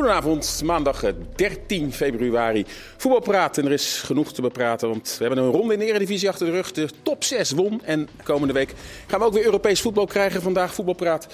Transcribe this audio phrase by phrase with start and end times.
[0.00, 2.64] Goedenavond, maandag eh, 13 februari.
[2.96, 6.28] Voetbalpraat en er is genoeg te bepraten, want we hebben een ronde in de Eredivisie
[6.28, 6.72] achter de rug.
[6.72, 8.74] De top 6 won en komende week
[9.06, 10.42] gaan we ook weer Europees voetbal krijgen.
[10.42, 11.26] Vandaag voetbalpraat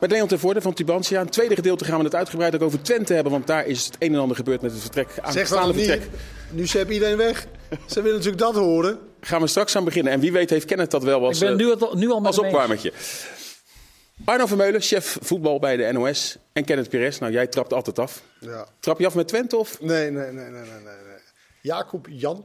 [0.00, 1.18] met Leon ten Voorde van Tubantia.
[1.18, 3.84] In het tweede gedeelte gaan we het uitgebreid ook over Twente hebben, want daar is
[3.84, 5.08] het een en ander gebeurd met het vertrek.
[5.30, 5.84] Zeg dat niet.
[5.86, 6.08] vertrek.
[6.50, 7.46] Nu zet iedereen weg.
[7.86, 8.98] Ze willen natuurlijk dat horen.
[9.20, 10.12] Gaan we straks aan beginnen.
[10.12, 12.20] En wie weet heeft Kenneth dat wel als, Ik ben eh, nu, al- nu al
[12.20, 13.24] met als eens.
[14.24, 16.36] Arno Vermeulen, chef voetbal bij de NOS.
[16.52, 17.18] En Kenneth Pires.
[17.18, 18.22] Nou, jij trapt altijd af.
[18.40, 18.66] Ja.
[18.80, 19.80] Trap je af met Twente of?
[19.80, 21.20] Nee, nee, nee, nee, nee, nee.
[21.60, 22.44] Jacob Jan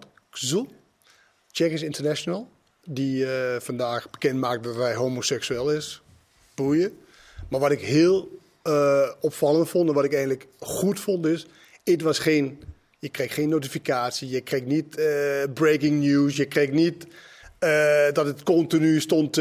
[1.51, 2.49] Tsjechisch international,
[2.83, 6.01] die eh, vandaag bekend maakt dat hij homoseksueel is.
[6.55, 6.97] Boeien.
[7.49, 11.45] Maar wat ik heel eh, opvallend vond en wat ik eigenlijk goed vond is,
[11.83, 12.63] het was geen,
[12.99, 15.05] je kreeg geen notificatie, je kreeg niet eh,
[15.53, 17.07] breaking news, je kreeg niet
[18.13, 19.35] dat het continu stond,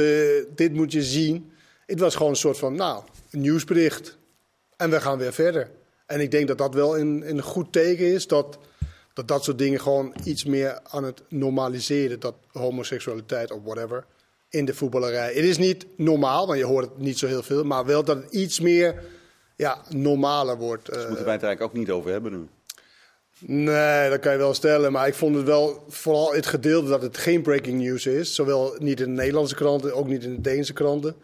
[0.55, 1.51] dit moet je zien.
[1.87, 4.17] Het was gewoon een soort van, nou, een nieuwsbericht.
[4.77, 5.71] En we gaan weer verder.
[6.07, 8.27] En ik denk dat dat wel een, een goed teken is.
[8.27, 8.59] Dat,
[9.15, 12.21] dat dat soort dingen gewoon iets meer aan het normaliseren.
[12.21, 14.05] Dat homoseksualiteit of whatever
[14.49, 15.27] in de voetballerij.
[15.35, 17.65] Het is niet normaal, want je hoort het niet zo heel veel.
[17.65, 19.03] Maar wel dat het iets meer
[19.57, 20.89] ja, normaler wordt.
[20.89, 20.97] eh.
[21.09, 22.49] moeten wij het eigenlijk ook niet over hebben nu.
[23.39, 24.93] Nee, dat kan je wel stellen.
[24.93, 28.35] Maar ik vond het wel, vooral het gedeelte dat het geen breaking news is.
[28.35, 31.17] Zowel niet in de Nederlandse kranten, ook niet in de Deense kranten.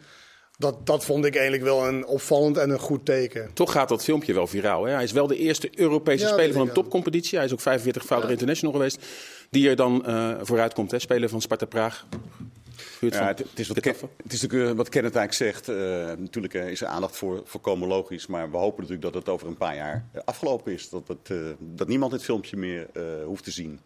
[0.62, 3.50] Dat, dat vond ik eigenlijk wel een opvallend en een goed teken.
[3.52, 4.84] Toch gaat dat filmpje wel viraal.
[4.84, 4.92] Hè?
[4.92, 7.38] Hij is wel de eerste Europese Ja, speler van een topcompetitie.
[7.38, 8.98] Hij is ook 45-voudig international geweest.
[9.50, 10.90] Die er dan eh, vooruit komt.
[10.90, 10.98] Hè?
[10.98, 12.06] Speler van Sparta Praag.
[13.00, 15.68] Ja, het, het is wat, Ken- het is natuurlijk eh, wat Kenneth eigenlijk zegt.
[15.78, 15.84] eh,
[16.18, 18.27] natuurlijk is er aandacht voor voorkomen logisch.
[18.27, 20.88] Maar we hopen natuurlijk dat het over een paar jaar afgelopen is.
[20.88, 23.80] Dat, het, eh, dat niemand dit filmpje meer eh, hoeft te zien.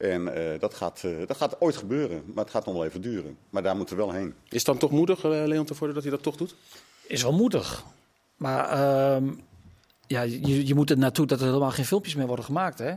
[0.00, 2.22] En eh, dat, gaat, eh, dat gaat ooit gebeuren.
[2.34, 3.36] Maar het gaat nog wel even duren.
[3.50, 4.34] Maar daar moeten we wel heen.
[4.48, 6.54] Is het dan toch moedig, eh, Leon Tevoorde, dat hij dat toch doet?
[7.06, 7.84] Is wel moedig.
[8.36, 9.30] Maar ehm,
[10.06, 12.78] ja, je, je moet er naartoe dat er helemaal geen filmpjes meer worden gemaakt.
[12.78, 12.92] Hè?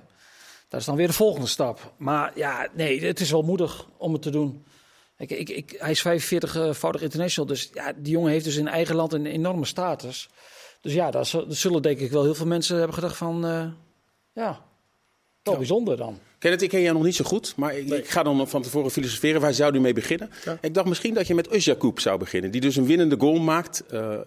[0.68, 1.94] Dat is dan weer de volgende stap.
[1.98, 4.64] Maar ja, nee, het is wel moedig om het te doen.
[5.18, 7.50] Ik, ik, ik, hij is 45-voudig international.
[7.50, 10.30] Dus ja, die jongen heeft dus in eigen land een enorme status.
[10.82, 13.46] Dus ja, daar zul- zullen denk ik wel heel veel mensen hebben gedacht van...
[13.46, 13.66] eh,
[14.34, 14.62] ja,
[15.44, 16.20] wel bijzonder dan.
[16.44, 17.54] Kenneth, ik ken jou nog niet zo goed.
[17.56, 19.42] Maar ik, ik ga dan van tevoren filosoferen.
[19.42, 20.30] Waar zou u mee beginnen?
[20.62, 22.52] Ik dacht misschien dat je met Özjakoub zou beginnen.
[22.52, 24.18] Die dus een winnende goal maakt eh,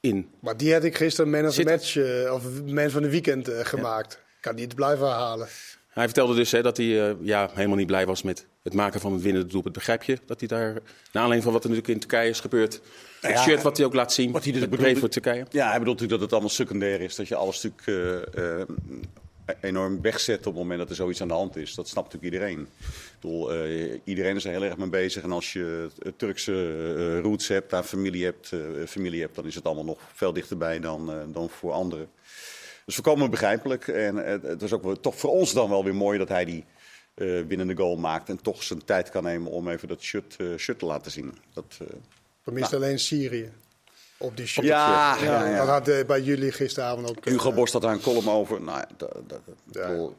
[0.00, 0.28] in.
[0.40, 3.10] Maar die had ik gisteren man of the Zit- match, eh, of man van de
[3.10, 4.22] weekend eh, gemaakt.
[4.40, 5.48] Kan niet blijven herhalen.
[5.88, 9.00] Hij vertelde dus hè, dat hij eh, ja, helemaal niet blij was met het maken
[9.00, 9.74] van het winnende doelpunt.
[9.74, 12.72] Begrijp je dat hij daar, naar aanleiding van wat er natuurlijk in Turkije is gebeurd,
[12.72, 12.82] het
[13.22, 15.46] Nou ja, shirt wat hij ook laat zien, wat hij dus breed voor Turkije.
[15.50, 17.14] Ja, hij bedoelt natuurlijk dat het allemaal secundair is.
[17.14, 18.68] Dat je alles natuurlijk eh, eh,
[19.60, 21.74] enorm wegzet op het moment dat er zoiets aan de hand is.
[21.74, 22.60] Dat snapt natuurlijk iedereen.
[22.60, 25.22] Ik bedoel, eh, iedereen is er heel erg mee bezig.
[25.22, 29.54] En als je Turkse eh, roots hebt, daar familie hebt, eh, familie hebt, dan is
[29.54, 32.08] het allemaal nog veel dichterbij dan, dan voor anderen.
[32.84, 33.88] Dus volkomen begrijpelijk.
[33.88, 36.64] En het was ook wel, toch voor ons dan wel weer mooi dat hij die
[37.46, 38.28] winnende goal maakt.
[38.28, 41.34] En toch zijn tijd kan nemen om even dat shirt, shirt te laten zien.
[41.52, 41.78] Dat,
[42.44, 42.84] Tenminste Nou.
[42.84, 43.52] alleen Syrië.
[44.24, 44.66] Op die shirt.
[44.66, 45.56] Ja, ja, ja.
[45.56, 47.26] Dat had eh, bij jullie gisteravond ook.
[47.26, 48.62] eh, Hugo Borst had daar een column over.
[48.62, 49.40] Nou, dat, dat, dat-
[49.70, 49.82] Ja.
[49.82, 50.16] ik bedoel,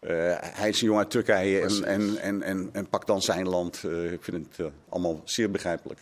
[0.00, 0.10] eh,
[0.40, 3.80] hij is een jongen uit Turkije en, en, en, en, en pakt dan zijn land.
[3.84, 6.00] Eh, ik vind het eh, allemaal zeer begrijpelijk.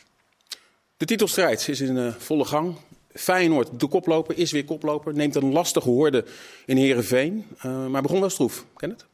[0.96, 2.76] De titelstrijd is in eh, volle gang.
[3.14, 5.14] Feyenoord, de koploper, is weer koploper.
[5.14, 6.24] Neemt een lastige hoorde
[6.66, 7.46] in Heerenveen.
[7.58, 8.64] Eh, maar begon wel stroef.
[8.76, 9.04] Ken het?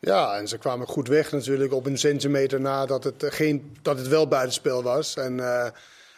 [0.00, 3.76] Ja, en ze kwamen goed weg natuurlijk op een centimeter na dat het, eh, geen,
[3.82, 5.16] dat het wel buitenspel was.
[5.16, 5.70] En, eh,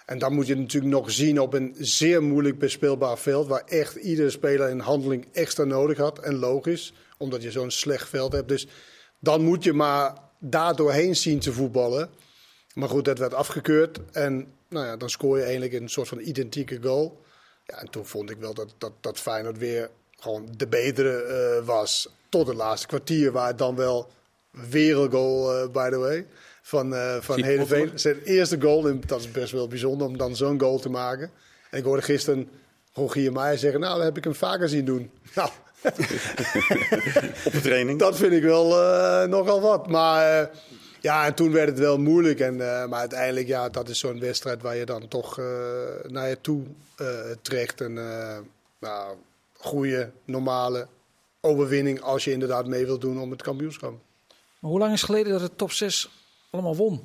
[0.04, 3.48] en dan moet je natuurlijk nog zien op een zeer moeilijk bespeelbaar veld.
[3.48, 6.19] Waar echt iedere speler een handeling extra nodig had.
[6.19, 8.48] En logisch, omdat je zo'n slecht veld hebt.
[8.48, 8.66] Dus
[9.19, 12.10] dan moet je maar daar doorheen zien te voetballen.
[12.75, 14.00] Maar goed, dat werd afgekeurd.
[14.12, 17.22] En nou ja, dan scoor je eigenlijk een soort van identieke goal.
[17.66, 21.66] Ja, en toen vond ik wel dat, dat, dat Feyenoord weer gewoon de betere eh,
[21.66, 22.09] was.
[22.28, 24.10] Tot het laatste kwartier, waar het dan wel
[24.50, 26.26] weer een goal, eh, by the way,
[26.66, 27.90] van, eh van Heerenveen.
[27.94, 31.31] Zijn eerste goal, en dat is best wel bijzonder om dan zo'n goal te maken.
[31.70, 32.49] En ik hoorde gisteren
[32.93, 35.11] Rogier Meijer zeggen, nou, dat heb ik hem vaker zien doen.
[35.34, 35.50] Nou,
[37.44, 37.99] Op de training.
[37.99, 39.88] dat vind ik wel eh, nogal wat.
[39.88, 40.46] Maar eh,
[41.00, 42.40] ja, en toen werd het wel moeilijk.
[42.40, 45.44] En, eh, maar uiteindelijk, ja, dat is zo'n wedstrijd waar je dan toch eh,
[46.06, 46.62] naar je toe
[46.96, 47.06] eh,
[47.43, 47.81] trekt.
[47.81, 48.38] En eh
[48.81, 49.16] nou,
[49.52, 50.87] goede, normale
[51.40, 53.90] overwinning als je inderdaad mee wilt doen om het kampioenschap.
[54.58, 56.11] Maar hoe lang is het geleden dat de top 6
[56.54, 57.04] allemaal won?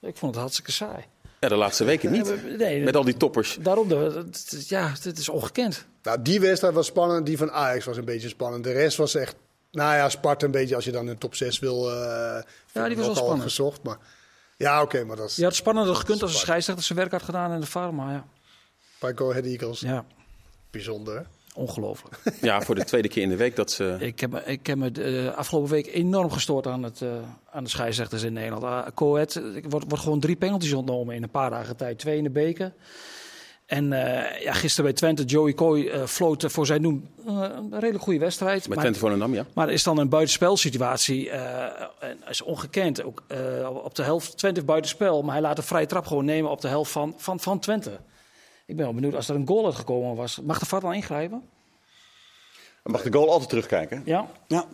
[0.00, 1.04] Ik vond het hartstikke saai.
[1.40, 2.56] Ja, de laatste weken niet.
[2.58, 3.58] Nee, Met al die toppers.
[3.60, 4.24] Daarom, de,
[4.66, 5.86] ja, dit is ongekend.
[6.02, 7.26] Nou, die wedstrijd was spannend.
[7.26, 8.64] Die van Ajax was een beetje spannend.
[8.64, 9.34] De rest was echt,
[9.70, 11.90] nou ja, Sparta een beetje als je dan in top 6 wil.
[11.90, 12.42] eh
[12.72, 13.42] Ja, die was wel spannend.
[13.42, 13.82] gezocht.
[13.82, 13.96] Maar
[14.56, 17.22] ja, oké, maar dat is Je had spannender gekund als een scheidsrechter zijn werk had
[17.22, 17.94] gedaan in de farm.
[17.94, 18.26] Maar ja,
[19.00, 19.80] bij Go Ahead Eagles.
[19.80, 20.04] ja.
[20.70, 21.26] Bijzonder.
[21.54, 22.18] Ongelooflijk.
[22.40, 23.96] Ja, voor de tweede keer in de week dat ze...
[23.98, 27.08] ik heb, me- ik heb me de eh, afgelopen week enorm gestoord aan, het, eh,
[27.50, 28.62] aan de scheidsrechters in Nederland.
[28.62, 31.98] Uh, Coët, er wordt, wordt gewoon drie penalties ontnomen in een paar dagen tijd.
[31.98, 32.72] Twee in de beker.
[33.66, 38.04] En eh, ja, gisteren bij Twente, Joey Coy eh floot voor zijn doen een redelijk
[38.04, 38.58] goede wedstrijd.
[38.60, 39.46] Met Maar- Twente Volendam, ja.
[39.54, 41.30] Maar er is dan een buitenspelsituatie.
[41.30, 43.02] en is ongekend.
[43.02, 43.22] Ook,
[43.84, 45.22] op de helft Twente heeft buitenspel.
[45.22, 47.90] Maar hij laat een vrije trap gewoon nemen op de helft van, van, van Twente.
[48.72, 50.40] Ik ben wel benieuwd als er een goal uitgekomen was.
[50.40, 51.42] Mag de VAR dan ingrijpen?
[52.84, 54.02] Mag de goal altijd terugkijken?
[54.04, 54.26] Ja.
[54.46, 54.66] Ja.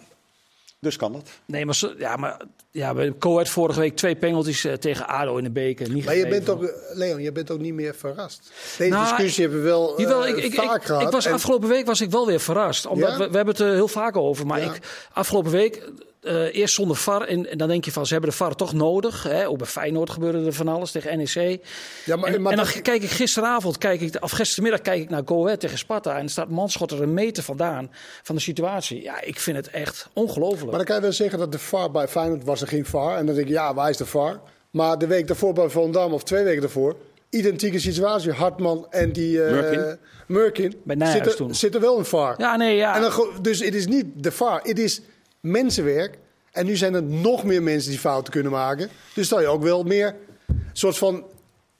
[0.80, 1.28] Dus kan dat.
[1.44, 2.40] Nee, maar, ja, maar
[2.70, 5.90] ja, bij Coët vorige week twee penalties eh, tegen ADO in de beker.
[5.90, 8.50] Niet Maar je bent ook, eh, Leon, je bent ook niet meer verrast.
[8.78, 11.02] Deze Nou, discussie hebben we wel eh, Jawel, ik, ik, vaak ik, gehad.
[11.02, 12.86] ik was, En- afgelopen week was ik wel weer verrast.
[12.86, 13.18] Omdat Ja?
[13.18, 14.46] we, we hebben het er heel vaak over.
[14.46, 14.72] Maar Ja.
[14.74, 15.90] ik, afgelopen week,
[16.28, 17.22] eh, eerst zonder VAR.
[17.22, 19.22] En, en dan denk je van, ze hebben de VAR toch nodig.
[19.22, 19.48] Hè?
[19.48, 21.60] Ook bij Feyenoord gebeurde er van alles tegen NEC.
[22.04, 25.00] Ja, maar, en, maar en dan dat- kijk ik gisteravond, kijk ik, of gistermiddag kijk
[25.02, 26.16] ik naar Go Ahead tegen Sparta.
[26.16, 27.90] En er staat Manschot er een meter vandaan
[28.22, 29.02] van de situatie.
[29.02, 30.64] Ja, ik vind het echt ongelooflijk.
[30.66, 33.16] Maar dan kan je wel zeggen dat de VAR bij Feyenoord was er geen VAR.
[33.16, 34.40] En dan denk ik, ja, waar is de VAR?
[34.70, 36.96] Maar de week daarvoor bij Volendam, of twee weken daarvoor...
[37.30, 38.32] identieke situatie.
[38.32, 39.42] Hartman en die...
[39.44, 39.98] eh, Murkin.
[40.26, 40.74] Murkin.
[40.84, 40.96] Bij
[41.50, 42.34] zit, er, er wel een VAR.
[42.38, 42.94] Ja, nee, ja.
[42.96, 45.00] En dan, dus het is niet de VAR, het is
[45.40, 46.18] mensenwerk.
[46.52, 48.88] En nu zijn er nog meer mensen die fouten kunnen maken.
[49.14, 50.14] Dus dan je ook wel meer
[50.72, 51.24] soort van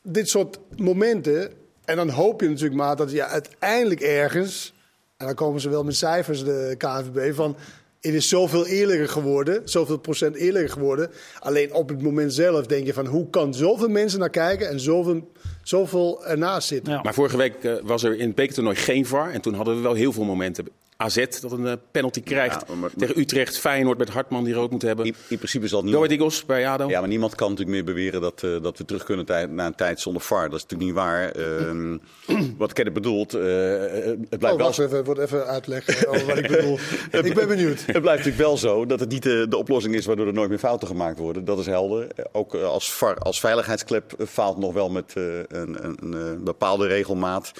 [0.03, 1.53] dit soort momenten.
[1.85, 4.75] En dan hoop je natuurlijk maar dat je uiteindelijk ergens.
[5.17, 7.57] En dan komen ze wel met cijfers, de KNVB, van.
[8.01, 11.11] Het is zoveel eerlijker geworden, zoveel procent eerlijker geworden.
[11.39, 14.81] Alleen op het moment zelf denk je van hoe kan zoveel mensen naar kijken en
[14.81, 15.33] zoveel,
[15.63, 16.93] zoveel ernaast zitten.
[16.93, 17.03] Ja.
[17.03, 19.31] Maar vorige week eh, was er in het bekertoernooi geen VAR.
[19.31, 20.69] En toen hadden we wel heel veel momenten.
[21.05, 22.65] AZ dat een eh, penalty krijgt.
[22.69, 25.06] Ja, maar- Tegen Utrecht, Feyenoord met Hartman die rood moet hebben.
[25.06, 26.11] In, in principe zal niemand...
[26.11, 26.89] Eagles bij ADO.
[26.89, 29.75] Ja, maar niemand kan natuurlijk meer beweren dat, eh, dat we terug kunnen naar een
[29.75, 30.50] tijd zonder VAR.
[30.50, 31.31] Dat is natuurlijk niet waar.
[31.31, 31.97] Ehm,
[32.62, 36.39] wat Kenneth bedoelt, eh, het blijft Oh, wel wacht even, wordt even uitleggen over wat
[36.39, 36.79] ik bedoel.
[37.29, 37.79] ik ben benieuwd.
[37.79, 40.49] Het blijft natuurlijk wel zo dat het niet de, de oplossing is waardoor er nooit
[40.49, 41.45] meer fouten gemaakt worden.
[41.45, 42.06] Dat is helder.
[42.33, 47.53] Ook als, VAR, als veiligheidsklep faalt nog wel met een, een, een, eh, bepaalde regelmaat.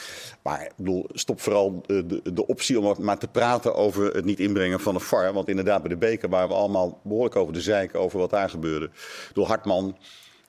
[0.43, 4.41] Maar ik bedoel, stop vooral de, de optie om maar te praten over het niet
[4.41, 5.33] inbrengen van een VAR.
[5.33, 8.51] Want inderdaad, bij de beker waren we allemaal behoorlijk over de zeik over wat daar
[8.51, 8.91] gebeurde.
[9.33, 9.97] Door Hartman.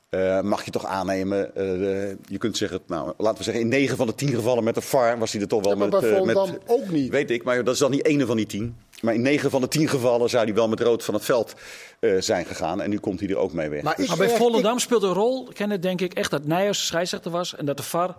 [0.10, 3.70] eh, mag je toch aannemen, eh, de- je kunt zeggen, nou, laten we zeggen, in
[3.70, 5.90] 9 van de 10 gevallen met een VAR was hij er toch wel Ja, maar
[5.90, 7.10] met, bij eh, Volendam met, ook niet.
[7.12, 8.78] Weet ik, maar dat is dan niet ene van die tien.
[9.02, 11.54] Maar in negen van de tien gevallen zou hij wel met rood van het veld
[12.00, 12.82] eh, zijn gegaan.
[12.82, 13.82] En nu komt hij er ook mee weg.
[13.82, 16.86] Maar Dus- Maar bij Volendam speelt een rol, ken het denk ik echt dat Nijhuis
[16.86, 18.16] scheidsrechter was en dat de VAR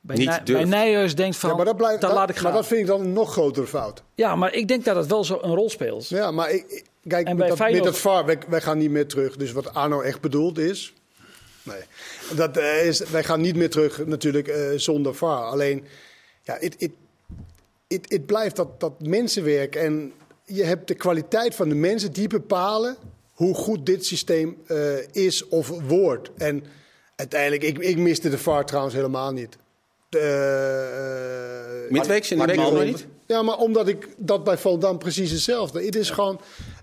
[0.00, 2.44] bij, Niet bij Nijhuis denkt van, Ja, maar dat, blijft, dat dat- laat ik gaan.
[2.44, 4.02] maar dat vind ik dan een nog grotere fout.
[4.14, 6.08] Ja, maar ik denk dat het wel zo een rol speelt.
[6.08, 8.78] Ja, maar ik, kijk, En met bij dat, met Feyenoord- dat VAR, wij, wij gaan
[8.78, 9.36] niet meer terug.
[9.36, 10.94] Dus wat Arno echt bedoeld is...
[11.62, 11.80] Nee,
[12.36, 15.42] dat eh, is, wij gaan niet meer terug natuurlijk eh, zonder VAR.
[15.44, 15.84] Alleen,
[16.42, 16.90] ja, het, het,
[17.88, 19.74] het, het blijft dat, dat mensenwerk.
[19.76, 20.12] En
[20.44, 22.96] je hebt de kwaliteit van de mensen die bepalen
[23.32, 24.76] hoe goed dit systeem eh,
[25.12, 26.30] is of wordt.
[26.36, 26.64] En
[27.16, 29.56] uiteindelijk, ik, ik miste de VAR trouwens helemaal niet.
[30.10, 30.18] De,
[31.86, 33.06] eh, Midweeks in de Maar- week nog niet?
[33.26, 35.84] ja, maar omdat ik dat bij Volendam precies hetzelfde.
[35.84, 36.40] Het is gewoon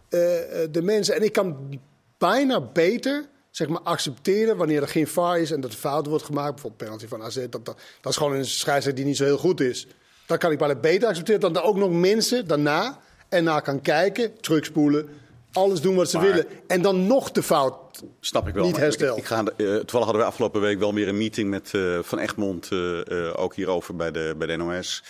[0.10, 1.16] eh, eh, de mensen.
[1.16, 1.80] En ik kan
[2.18, 6.24] bijna beter zeg maar, accepteren wanneer er geen VAR is en dat er fout wordt
[6.24, 6.52] gemaakt.
[6.54, 7.36] Bijvoorbeeld penalty van AZ.
[7.36, 9.88] Dat, dat, dat is gewoon een scheidsrechter die niet zo heel goed is.
[10.26, 13.00] Dat kan ik bijna beter accepteren dan er ook nog mensen daarna
[13.30, 15.10] ernaar kan kijken, terugspoelen.
[15.58, 16.46] Alles doen wat ze Maar- willen.
[16.68, 17.76] En dan nog de fout.
[18.20, 18.64] Snap ik wel.
[18.64, 19.18] Niet maar hersteld.
[19.18, 22.04] Ik, ik ga, eh, toevallig hadden we afgelopen week wel weer een meeting met Van
[22.04, 22.68] Van Egmond.
[22.72, 25.04] eh, eh, ook hierover bij de, bij de NOS.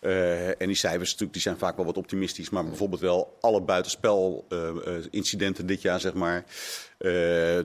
[0.00, 2.50] Eh, en die cijfers natuurlijk, die zijn vaak wel wat optimistisch.
[2.50, 6.44] Maar bijvoorbeeld wel alle buitenspel-incidenten dit jaar, zeg maar.
[6.98, 7.12] eh,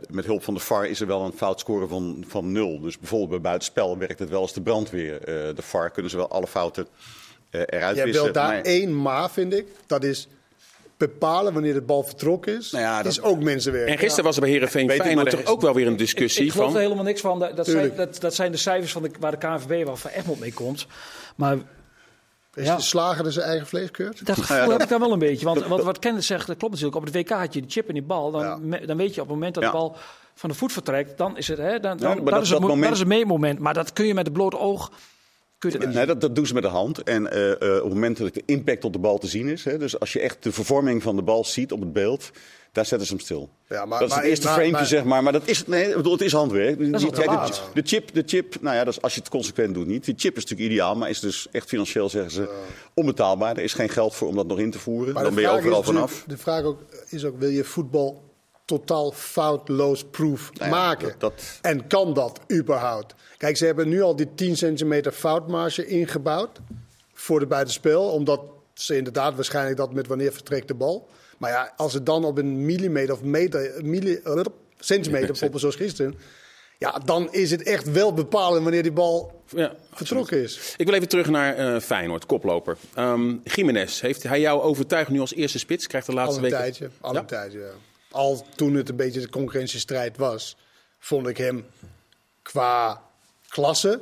[0.09, 2.79] met hulp van de VAR is er wel een foutscore van, van nul.
[2.79, 5.13] Dus bijvoorbeeld bij buitenspel werkt het wel als de brandweer.
[5.21, 6.87] Eh, de VAR kunnen ze wel alle fouten
[7.49, 8.23] eh, eruit Je hebt wissen.
[8.23, 9.67] wel daar Maar- één maar, vind ik.
[9.87, 10.27] Dat is
[10.99, 12.71] bepalen wanneer de bal vertrokken is.
[12.71, 13.89] Nou ja, dat- is ook mensenwerk.
[13.89, 15.73] En gisteren was er bij Heerenveen Weet ik, Feyenoord maar toch er is- ook wel
[15.73, 16.81] weer een Ik, discussie ik geloof er van...
[16.81, 17.39] helemaal niks van.
[17.39, 20.11] Dat, dat, zijn, dat, dat zijn de cijfers van de, waar de KNVB wel van
[20.11, 20.87] Egmond mee komt.
[21.35, 21.57] Maar
[22.53, 22.75] Is Ja.
[22.75, 24.25] de slager er zijn eigen vlees keurt?
[24.25, 25.45] dat gevoel heb ik dan wel een beetje.
[25.45, 27.01] Want wat, wat Kenneth zegt, dat klopt natuurlijk.
[27.01, 28.31] Op het WK had je de chip in die bal.
[28.31, 28.57] Dan, Ja.
[28.61, 29.71] me- dan weet je op het moment dat Ja.
[29.71, 29.95] de bal
[30.35, 32.49] van de voet vertrekt, dan is het, hè, dan, dan, maar dat, dat- is het,
[32.49, 33.59] dat mo- moment- dat is het meetmoment.
[33.59, 34.91] Maar dat kun je met het blote oog.
[35.59, 37.03] Kun je dat Nee, dat, dat doen ze met de hand.
[37.03, 39.63] En eh, eh, op het moment dat de impact op de bal te zien is,
[39.63, 42.31] hè, dus als je echt de vervorming van de bal ziet op het beeld,
[42.71, 43.49] daar zetten ze hem stil.
[43.69, 45.23] Ja, maar- dat is maar- het eerste maar- frame, maar- zeg maar.
[45.23, 46.79] Maar dat is, nee, ik bedoel, het is handwerk.
[46.79, 49.73] is Kijk, de, de chip, de chip, nou ja, dat is, als je het consequent
[49.73, 50.05] doet niet.
[50.05, 52.49] Die chip is natuurlijk ideaal, maar is dus echt financieel, zeggen ze,
[52.93, 53.57] onbetaalbaar.
[53.57, 55.13] Er is geen geld voor om dat nog in te voeren.
[55.13, 56.23] Maar Dan de ben je vraag overal vanaf.
[56.27, 58.28] De vraag ook, is ook, wil je voetbal
[58.69, 61.07] totaal foutloos proof Nou ja, maken?
[61.07, 63.13] dat- dat- En kan dat überhaupt?
[63.37, 66.59] Kijk, ze hebben nu al die 10 centimeter foutmarge ingebouwd.
[67.13, 68.03] voor de buitenspel.
[68.11, 68.41] Omdat
[68.73, 71.07] ze inderdaad waarschijnlijk dat met wanneer vertrekt de bal.
[71.37, 74.41] Maar ja, als het dan op een millimeter of meter, milli, uh,
[74.79, 76.15] centimeter, bijvoorbeeld zoals gisteren.
[76.77, 80.73] Ja, dan is het echt wel bepalend wanneer die bal Ja, vertrokken is.
[80.77, 82.77] Ik wil even terug naar eh Feyenoord, koploper.
[82.93, 85.87] Ehm Jiménez, heeft hij jou overtuigd nu als eerste spits?
[85.87, 86.57] Krijgt de Al laatste een weken...
[86.59, 86.89] tijdje.
[87.01, 87.19] Al Ja?
[87.19, 87.71] een tijdje, ja.
[88.11, 90.57] Al toen het een beetje de concurrentiestrijd was,
[90.99, 91.65] vond ik hem
[92.41, 93.01] qua
[93.47, 93.99] klasse,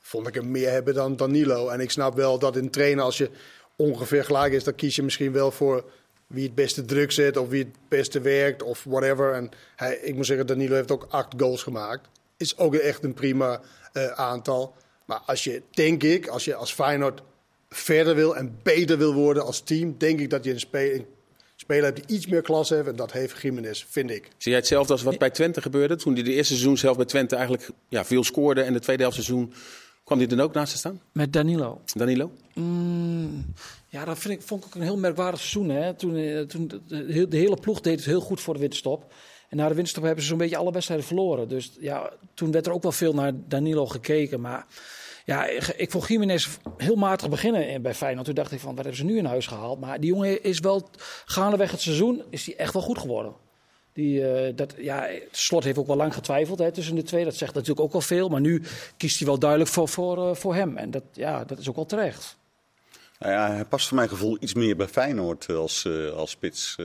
[0.00, 1.68] vond ik hem meer hebben dan Danilo.
[1.68, 3.30] En ik snap wel dat in trainen, als je
[3.76, 5.84] ongeveer gelijk is, dan kies je misschien wel voor
[6.26, 9.32] wie het beste druk zet of wie het beste werkt of whatever.
[9.32, 12.08] En hij, ik moet zeggen, Danilo heeft ook acht goals gemaakt.
[12.36, 13.60] Is ook echt een prima
[13.92, 14.74] eh, aantal.
[15.04, 17.22] Maar als je, denk ik, als je als Feyenoord
[17.68, 21.06] verder wil en beter wil worden als team, denk ik dat je een, spe- een
[21.70, 22.88] speler hebt die iets meer klasse heeft.
[22.88, 24.22] En dat heeft Jiménez, vind ik.
[24.36, 25.96] Zie jij hetzelfde als wat bij Twente gebeurde?
[25.96, 28.62] Toen hij de eerste seizoen zelf bij Twente eigenlijk ja, veel scoorde.
[28.62, 29.52] En de tweede helft seizoen
[30.04, 31.00] kwam hij dan ook naast te staan?
[31.12, 31.80] Met Danilo.
[31.94, 32.30] Danilo?
[32.54, 33.54] Mm,
[33.88, 35.68] ja, dat vind ik, vond ik ook een heel merkwaardig seizoen.
[35.76, 35.94] Hè?
[35.94, 39.12] Toen, eh, toen de, de- de hele ploeg deed het heel goed voor de winterstop.
[39.48, 41.48] En na de winterstop hebben ze zo'n beetje alle wedstrijden verloren.
[41.48, 44.40] Dus ja, toen werd er ook wel veel naar Danilo gekeken.
[44.40, 44.66] Maar
[45.30, 45.46] ja,
[45.76, 48.26] ik, vond Jiménez heel matig beginnen in- bij Feyenoord.
[48.26, 49.80] Toen dacht ik van, wat hebben ze nu in huis gehaald?
[49.80, 50.88] Maar die jongen is wel,
[51.24, 53.32] gaandeweg het seizoen, is hij echt wel goed geworden.
[53.92, 57.24] Die, eh, dat, ja, Slot heeft ook wel lang getwijfeld hè, tussen de twee.
[57.24, 58.28] Dat zegt natuurlijk ook wel veel.
[58.28, 58.62] Maar nu
[58.96, 60.76] kiest hij wel duidelijk voor, voor, eh, voor hem.
[60.76, 62.36] En dat, ja, dat is ook wel terecht.
[63.18, 66.76] Nou ja, hij past voor mijn gevoel iets meer bij Feyenoord als, eh, als spits.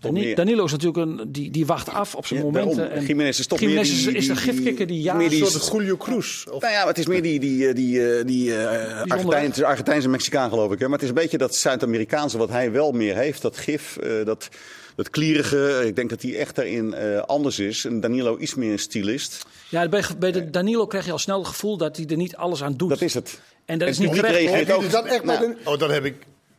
[0.00, 0.36] Eh.
[0.36, 2.90] Danilo is natuurlijk een, die, die wacht af op zijn Ja, momenten.
[2.90, 5.14] En Jiménez is toch Jiménez meer is, die- is die- gifkikker die ja.
[5.14, 6.44] meer die- Een soort Julio Cruz.
[6.50, 9.44] Of, Nou ja, maar het is meer die, die, eh, die, eh, die eh, Argentijn,
[9.46, 10.78] het is Argentijnse Mexicaan geloof ik.
[10.78, 10.84] Hè?
[10.84, 13.42] Maar het is een beetje dat Zuid-Amerikaanse wat hij wel meer heeft.
[13.42, 14.48] Dat gif, eh, dat,
[14.96, 15.82] dat klierige.
[15.86, 17.84] Ik denk dat hij echt daarin eh, anders is.
[17.84, 19.46] En Danilo iets meer een stylist.
[19.68, 22.36] ja, bij, bij de Danilo krijg je al snel het gevoel dat hij er niet
[22.36, 22.88] alles aan doet.
[22.88, 23.40] Dat is het.
[23.64, 24.72] En dat is niet terecht.
[24.72, 25.56] ook- dat echt nou, met een...
[25.72, 26.14] Oh, dat heb ik...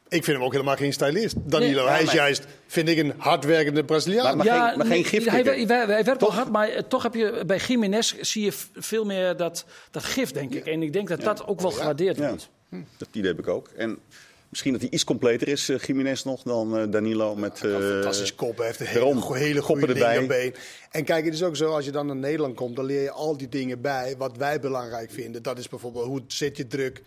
[0.09, 1.35] Ik vind hem ook helemaal geen stylist.
[1.43, 4.38] Danilo, Nee, hij ja, is maar- juist, vind ik, een hardwerkende Braziliaan.
[4.38, 5.31] Maar- maar- geen- geen gifkikker.
[5.31, 8.43] hij, hij, hij, hij werkt wel hard, maar eh, toch heb je bij Jiménez zie
[8.45, 10.65] je veel meer dat, dat gif, denk ik.
[10.65, 12.50] En ik denk dat dat ook wel gewaardeerd Ja, wordt.
[12.97, 13.67] dat idee heb ik ook.
[13.75, 13.97] En
[14.50, 17.35] misschien dat hij iets completer is, eh, Jiménez nog, dan eh, Danilo.
[17.35, 20.53] Met, Een eh, fantastisch kop, hij heeft een hele, go- hele goede erbij.
[20.91, 23.12] En kijk, het is ook zo, als je dan naar Nederland komt, dan leer je
[23.12, 25.43] al die dingen bij wat wij belangrijk vinden.
[25.43, 27.01] Dat is bijvoorbeeld, hoe zet je druk?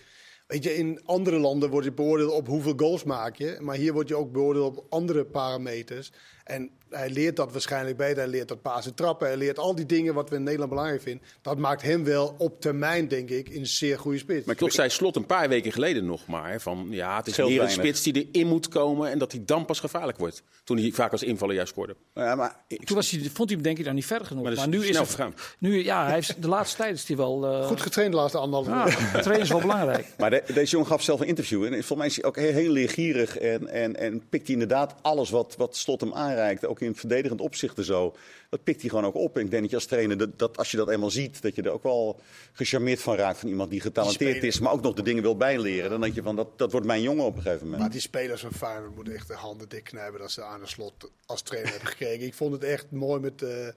[0.49, 3.57] Weet je, in andere landen word je beoordeeld op hoeveel goals maak je.
[3.61, 6.12] Maar hier word je ook beoordeeld op andere parameters.
[6.45, 8.16] En hij leert dat waarschijnlijk beter.
[8.16, 9.26] Hij leert dat pasen trappen.
[9.28, 11.23] Hij leert al die dingen wat we in Nederland belangrijk vinden.
[11.42, 14.47] Dat maakt hem wel op termijn, denk ik, een zeer goede spits.
[14.47, 16.61] Maar toch zei Slot een paar weken geleden nog maar.
[16.61, 19.11] Van, ja, het is Scheelt meer een spits die erin moet komen.
[19.11, 20.42] En dat hij dan pas gevaarlijk wordt.
[20.64, 21.97] Toen hij vaak als invaller juist scoorde.
[22.14, 24.54] ja, maar ik- Toen was hij, vond hij hem denk ik dan niet verder genoeg.
[24.54, 27.47] Maar nu is snel het, nu, ja, hij heeft, de laatste tijd is hij wel...
[27.47, 29.23] eh, Goed getraind de laatste anderhalve ja, uur.
[29.23, 30.07] trainen is wel belangrijk.
[30.18, 31.64] Maar de- deze jongen gaf zelf een interview.
[31.64, 33.38] En volgens mij is hij ook heel, heel leergierig.
[33.38, 36.66] En, en, en pikt hij inderdaad alles wat, wat Slot hem aanreikt.
[36.66, 38.17] Ook in verdedigend opzicht zo.
[38.51, 39.37] Dat pikt hij gewoon ook op.
[39.37, 41.43] En ik denk dat je als trainer, dat, dat als je dat eenmaal ziet.
[41.43, 42.21] dat je er ook wel
[42.53, 43.39] gecharmeerd van raakt.
[43.39, 44.61] Van iemand die getalenteerd is.
[44.61, 45.91] maar ook nog de dingen wil bijleren.
[45.91, 47.83] Dan denk je van dat, dat wordt mijn jongen op een gegeven moment.
[47.83, 50.67] Maar die spelers van Feyenoord moeten echt de handen dik knijpen dat ze aan de
[50.67, 52.27] slot als trainer hebben gekregen.
[52.27, 53.69] Ik vond het echt mooi met eh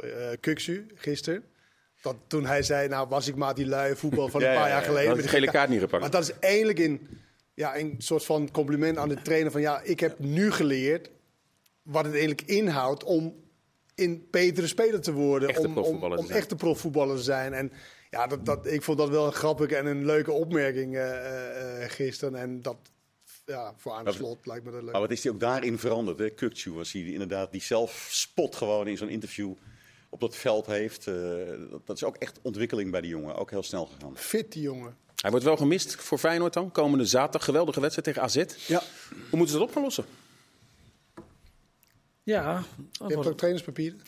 [0.00, 1.44] eh, Kuksu gisteren.
[2.02, 4.68] Dat toen hij zei, nou was ik maar die luie voetbal van een paar ja,
[4.68, 4.86] jaar ja.
[4.86, 5.14] geleden.
[5.14, 6.02] Met de gele kaart niet gepakt.
[6.02, 7.08] Maar dat is eigenlijk in,
[7.54, 11.10] ja, een soort van compliment aan de trainer van ja, ik heb nu geleerd
[11.82, 13.34] wat het eigenlijk inhoudt om
[13.94, 15.48] een betere speler te worden.
[15.48, 16.38] Echte om, om, profvoetballer te om zijn.
[16.38, 17.52] echte profvoetballer te zijn.
[17.52, 17.72] En
[18.10, 21.84] ja, dat, dat, ik vond dat wel een grappige en een leuke opmerking eh, eh,
[21.84, 22.34] eh, gisteren.
[22.34, 22.76] En dat,
[23.46, 24.92] ja, voor aan de Maar- slot lijkt me dat leuk.
[24.92, 26.18] Maar wat is hij ook daarin veranderd?
[26.18, 26.30] Hè?
[26.30, 29.52] Kukcu was hij inderdaad die zelf spot gewoon in zo'n interview
[30.08, 31.06] op dat veld heeft.
[31.06, 31.14] Eh,
[31.70, 33.36] dat, dat is ook echt ontwikkeling bij die jongen.
[33.36, 34.16] Ook heel snel gegaan.
[34.16, 34.96] Fit die jongen.
[35.16, 36.70] Hij wordt wel gemist voor Feyenoord dan.
[36.70, 37.44] Komende zaterdag.
[37.44, 38.66] Geweldige wedstrijd tegen AZ.
[38.66, 38.82] Ja.
[39.08, 40.04] Hoe moeten ze dat op gaan lossen?
[42.24, 42.54] Ja,
[42.98, 44.00] dat Je hebt ook trainerspapieren.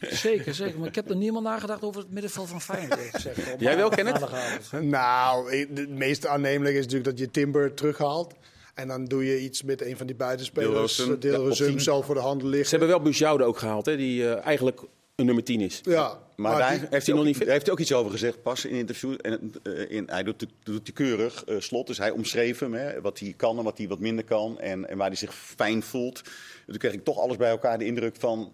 [0.00, 0.78] zeker, zeker.
[0.78, 3.00] Maar ik heb er niemand nagedacht over het middenveld van Feyenoord.
[3.10, 3.40] gezegd.
[3.58, 4.20] Jij wel, Kenneth?
[4.20, 4.84] maandagavond.
[4.90, 8.34] Nou, het meest aannemelijk is natuurlijk dat je Timber terughaalt.
[8.74, 10.96] En dan doe je iets met een van die buitenspelers.
[10.96, 11.80] Ja, op tien.
[11.80, 12.70] zal voor de hand Ze liggen.
[12.70, 13.86] hebben wel Bujoude ook gehaald.
[13.86, 14.80] Hè, die eh, eigenlijk
[15.20, 15.80] een nummer 10 is.
[15.82, 17.38] Ja, Maar, daar die- heeft hij nog niet?
[17.38, 19.14] Daar heeft hij ook iets over gezegd pas in interview.
[19.20, 21.44] En, eh, in, hij doet, doet hij keurig.
[21.44, 22.74] eh, slot, dus hij omschreef hem.
[22.74, 24.58] Hè, wat hij kan en wat hij wat minder kan.
[24.60, 26.18] En, en waar hij zich fijn voelt.
[26.24, 28.52] En toen kreeg ik toch alles bij elkaar de indruk van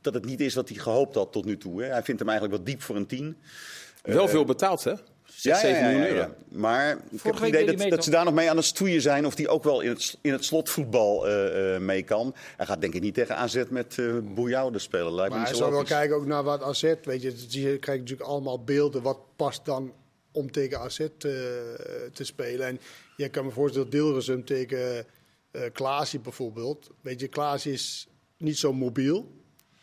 [0.00, 1.82] dat het niet is wat hij gehoopt had tot nu toe.
[1.82, 1.88] Hè.
[1.88, 3.36] Hij vindt hem eigenlijk wat diep voor een tien.
[4.02, 4.92] Wel veel betaald, hè?
[5.54, 6.34] 6, 7 miljoen euro.
[6.48, 9.00] Maar ik heb het idee dat, mee, dat ze daar nog mee aan het stoeien
[9.00, 9.26] zijn.
[9.26, 12.34] Of die ook wel in het, in het slotvoetbal eh, eh, mee kan.
[12.56, 15.14] Hij gaat denk ik niet tegen AZ met eh Boujoude spelen.
[15.14, 17.34] Lijkt Maar hij zal wel kijken ook naar wat AZ, weet je.
[17.48, 19.02] Je krijgt natuurlijk allemaal beelden.
[19.02, 19.92] Wat past dan
[20.32, 22.66] om tegen AZ te, te spelen.
[22.66, 22.80] En
[23.16, 25.06] je kan me voorstellen dat Dilgersum tegen
[25.52, 26.90] uh, Klaasie bijvoorbeeld.
[27.00, 29.28] Weet je, Klaas is niet zo mobiel.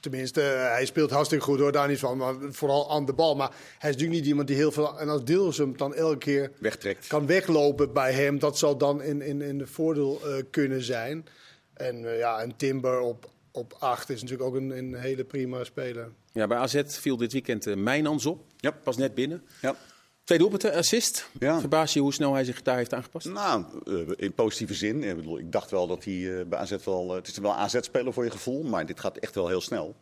[0.04, 2.18] Tenminste, uh, hij speelt hartstikke goed hoor, daar niet van.
[2.18, 3.36] Maar vooral aan de bal.
[3.36, 5.00] Maar hij is natuurlijk niet iemand die heel veel...
[5.00, 7.08] En als Dilgersum dan elke keer Wegtrekt.
[7.08, 8.40] kan weglopen bij hem...
[8.40, 11.26] dat zal dan in, in, in de voordeel uh, kunnen zijn.
[11.74, 16.12] En ja, een Timber op, op acht is natuurlijk ook een, een hele prima speler.
[16.32, 18.46] Ja, bij AZ viel dit weekend uh, Mijnans op.
[18.58, 18.72] Ja.
[18.72, 19.44] Pas net binnen.
[19.62, 19.76] Ja.
[20.24, 21.30] Twee doelpunten, assist.
[21.40, 21.60] Ja.
[21.60, 23.28] Verbaas je hoe snel hij zich daar heeft aangepast?
[23.28, 25.04] Nou, uh, in positieve zin.
[25.04, 27.10] Ik, bedoel, ik dacht wel dat hij uh, bij AZ wel...
[27.10, 29.96] Uh, het is wel AZ-speler voor je gevoel, maar dit gaat echt wel heel snel.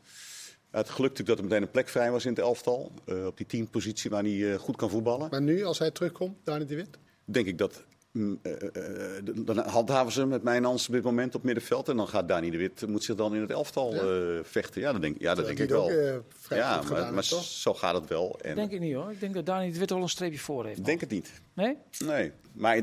[0.72, 2.92] Het geluk natuurlijk dat er meteen een plek vrij was in het elftal.
[3.06, 5.28] op die teampositie waar hij goed kan voetballen.
[5.30, 6.98] Maar nu, als hij terugkomt, Dani de Wit?
[7.25, 7.84] Denk ik dat
[9.34, 11.89] dan handhaven ze met Mijnans op dit moment op middenveld.
[11.89, 14.03] En dan gaat Dani de Wit moet zich dan in het elftal ja.
[14.03, 14.82] uh, vechten.
[14.82, 15.84] Ja, dat denk, ja, dat denk ik wel.
[15.84, 16.15] Ook, uh,
[16.50, 18.39] ja, maar, zo gaat het wel.
[18.41, 19.12] En denk ik niet hoor.
[19.12, 20.77] Ik denk dat Dani de Wit wel een streepje voor heeft.
[20.77, 21.32] Ik denk het niet.
[21.53, 21.77] Nee?
[22.06, 22.32] Nee.
[22.53, 22.75] Maar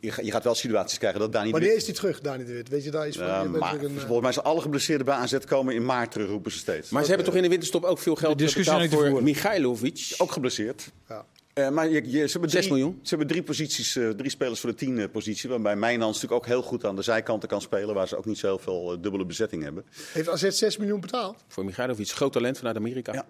[0.00, 1.88] je gaat wel situaties krijgen dat Dani Wanneer de Wit...
[1.88, 2.68] is hij terug, Dani de Wit?
[2.68, 3.26] Weet je daar iets van?
[3.26, 6.52] Uh, maar, een, volgens mij zijn alle geblesseerden bij AZ komen in maart terug, roepen
[6.52, 6.90] ze steeds.
[6.90, 10.14] Maar ze hebben toch in de winterstop ook veel geld betaald voor Michailovic?
[10.18, 10.90] Ook geblesseerd.
[11.08, 11.24] Ja.
[11.54, 12.98] Uh, maar je, je, ze, hebben 6 drie, miljoen.
[13.02, 15.48] ze hebben drie, posities, uh, drie spelers voor de tien uh, positie.
[15.48, 17.94] Waarbij Mijnans natuurlijk ook heel goed aan de zijkanten kan spelen.
[17.94, 19.84] Waar ze ook niet zoveel dubbele bezetting hebben.
[20.12, 21.44] Heeft AZ 6 miljoen betaald?
[21.48, 22.08] Voor Michailovic.
[22.08, 23.12] Groot talent vanuit Amerika.
[23.12, 23.26] Ja.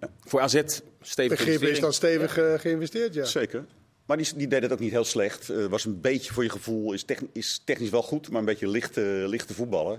[0.00, 0.10] ja.
[0.24, 0.62] Voor AZ
[1.00, 3.24] stevig Begrip is dan stevig geïnvesteerd, ja.
[3.24, 3.64] Zeker.
[4.06, 5.68] Maar die, die deed het ook niet heel slecht.
[5.68, 8.68] was een beetje voor je gevoel, is, techn is technisch wel goed, maar een beetje
[8.68, 9.98] lichte, lichte voetballer.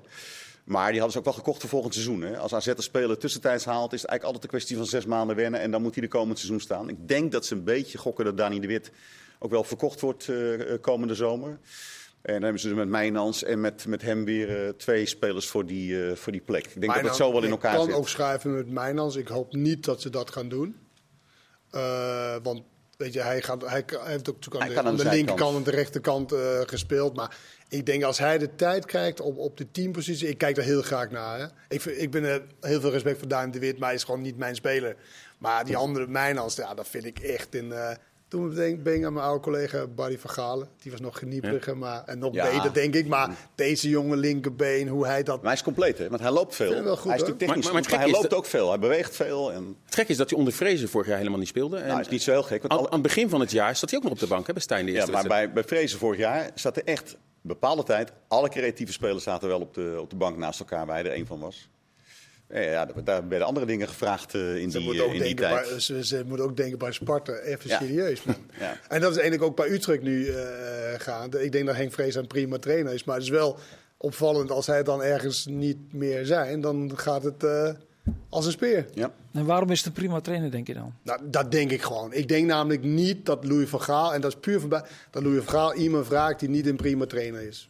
[0.65, 2.21] Maar die hadden ze ook wel gekocht voor volgend seizoen.
[2.21, 2.37] Hè?
[2.37, 5.35] Als AZ een speler tussentijds haalt, is het eigenlijk altijd een kwestie van zes maanden
[5.35, 5.59] wennen.
[5.59, 6.89] En dan moet hij de komend seizoen staan.
[6.89, 8.91] Ik denk dat ze een beetje gokken dat Dani de Wit
[9.39, 11.59] ook wel verkocht wordt uh, komende zomer.
[12.21, 15.47] En dan hebben ze dus met Mijnans en met, met hem weer uh, twee spelers
[15.47, 16.65] voor die, uh, voor die plek.
[16.65, 17.83] Ik denk Mijnans, dat het zo wel in elkaar zit.
[17.83, 19.15] Ik kan ook schuiven met Mijnans.
[19.15, 20.75] Ik hoop niet dat ze dat gaan doen.
[22.43, 22.61] want
[22.97, 25.57] weet je, hij, gaat, hij, hij heeft ook natuurlijk aan de, aan de, de linkerkant
[25.57, 26.33] en de rechterkant
[26.65, 27.15] gespeeld.
[27.15, 27.37] Maar
[27.69, 30.27] ik denk als hij de tijd krijgt op, op de teampositie.
[30.27, 31.39] Ik kijk daar heel graag naar.
[31.39, 31.45] Hè.
[31.69, 34.21] Ik, ik ben er heel veel respect voor Duim de Wit, maar hij is gewoon
[34.21, 34.95] niet mijn speler.
[35.37, 37.67] Maar die andere Mijnans, ja, dat vind ik echt een.
[37.67, 37.91] Uh,
[38.27, 40.67] toen denk, ben ik aan mijn oude collega Barry van Galen.
[40.81, 41.79] Die was nog geniepliger, ja.
[41.79, 42.51] maar, en nog ja.
[42.51, 43.07] beter, denk ik.
[43.07, 45.35] Maar deze jonge linkerbeen, hoe hij dat...
[45.35, 46.09] Maar hij is compleet, hè?
[46.09, 46.83] Want hij loopt veel.
[46.83, 48.69] Wel goed, hij is natuurlijk technisch maar, maar, goed, maar hij loopt ook veel.
[48.69, 49.51] Hij beweegt veel.
[49.51, 49.77] En...
[49.85, 51.77] Het gek is dat hij onder Vrezen vorig jaar helemaal niet speelde.
[51.77, 52.61] En nou, is niet zo heel gek.
[52.61, 54.47] Want aan, aan het begin van het jaar zat hij ook nog op de bank,
[54.47, 57.83] hè, bij Stijn de Ja, maar bij, bij Vrezen vorig jaar zat er echt bepaalde
[57.83, 58.11] tijd...
[58.27, 61.11] Alle creatieve spelers zaten wel op de, op de bank naast elkaar, waar hij er
[61.11, 61.69] één van was.
[62.49, 65.69] Ja, daar werden andere dingen gevraagd uh, in ze die, uh, in die tijd.
[65.69, 67.79] Bij, ze, ze moeten ook denken bij Sparta, even Ja.
[67.79, 68.23] serieus.
[68.23, 68.35] Man.
[68.59, 68.77] Ja.
[68.87, 70.37] En dat is eigenlijk ook bij Utrecht nu uh,
[70.97, 71.43] gaande.
[71.43, 73.03] Ik denk dat Henk Vrees een prima trainer is.
[73.03, 73.57] Maar het is wel
[73.97, 76.61] opvallend als hij dan ergens niet meer zijn.
[76.61, 77.43] Dan gaat het
[78.35, 78.85] als een speer.
[78.93, 79.13] Ja.
[79.31, 80.93] En waarom is het een prima trainer, denk je dan?
[81.03, 82.13] Nou, dat denk ik gewoon.
[82.13, 85.23] Ik denk namelijk niet dat Louis van Gaal, en dat is puur van bij, dat
[85.23, 87.69] Louis van Gaal iemand vraagt die niet een prima trainer is.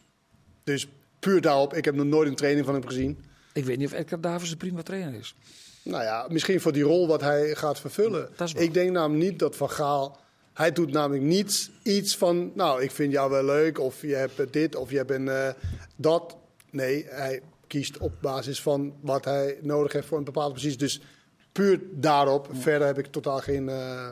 [0.63, 0.87] Dus
[1.19, 3.25] puur daarop, ik heb nog nooit een training van hem gezien.
[3.53, 5.35] Ik weet niet of Edgar Davids een prima trainer is.
[5.83, 8.29] Nou ja, misschien voor die rol wat hij gaat vervullen.
[8.35, 8.63] Dat is waar.
[8.63, 10.23] Ik denk namelijk niet dat Van Gaal...
[10.53, 12.51] Hij doet namelijk niets iets van...
[12.53, 13.79] Nou, ik vind jou wel leuk.
[13.79, 14.75] Of je hebt dit.
[14.75, 15.49] Of je hebt een uh,
[15.95, 16.37] dat.
[16.71, 20.77] Nee, hij kiest op basis van wat hij nodig heeft voor een bepaalde positie.
[20.77, 21.01] Dus
[21.51, 22.47] puur daarop.
[22.51, 24.11] Verder heb ik totaal geen uh,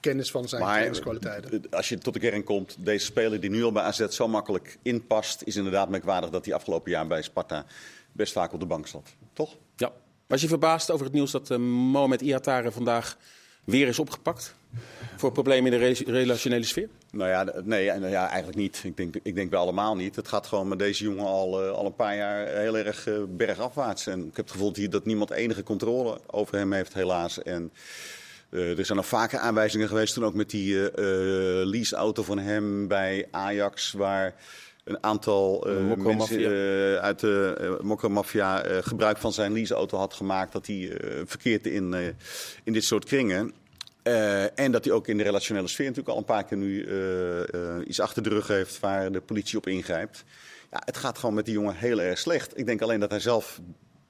[0.00, 1.62] kennis van zijn Maar trainingskwaliteiten.
[1.70, 4.78] als je tot de kern komt, deze speler die nu al bij AZ zo makkelijk
[4.82, 7.66] inpast, is inderdaad merkwaardig dat hij afgelopen jaar bij Sparta
[8.12, 9.14] best vaak op de bank zat.
[9.32, 9.56] Toch?
[9.76, 9.92] Ja.
[10.26, 13.16] Was je verbaasd over het nieuws dat uh, Mohamed Iatare vandaag
[13.64, 14.54] weer is opgepakt?
[15.16, 16.88] Voor problemen in de re relationele sfeer?
[17.12, 18.80] Nou ja, nee, nou ja, eigenlijk niet.
[18.84, 20.16] Ik denk, ik denk bij allemaal niet.
[20.16, 23.18] Het gaat gewoon met deze jongen al, uh, al een paar jaar heel erg uh,
[23.28, 24.06] bergafwaarts.
[24.06, 27.42] En ik heb het gevoel dat niemand enige controle over hem heeft, helaas.
[27.42, 27.72] En
[28.50, 30.90] uh, er zijn nog vaker aanwijzingen geweest toen ook met die
[31.66, 34.34] leaseauto van hem bij Ajax, waar
[34.84, 40.52] een aantal mensen uit de Mokro-maffia gebruik van zijn leaseauto had gemaakt.
[40.52, 40.92] Dat hij
[41.24, 42.14] verkeerd in,
[42.64, 43.52] in dit soort kringen.
[44.54, 46.88] En dat hij ook in de relationele sfeer natuurlijk al een paar keer nu
[47.86, 50.24] iets achter de rug heeft waar de politie op ingrijpt.
[50.70, 52.58] Ja, het gaat gewoon met die jongen heel erg slecht.
[52.58, 53.60] Ik denk alleen dat hij zelf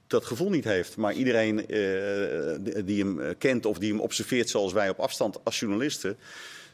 [0.07, 0.97] dat gevoel niet heeft.
[0.97, 1.55] Maar iedereen
[2.85, 6.17] die hem kent of die hem observeert zoals wij op afstand als journalisten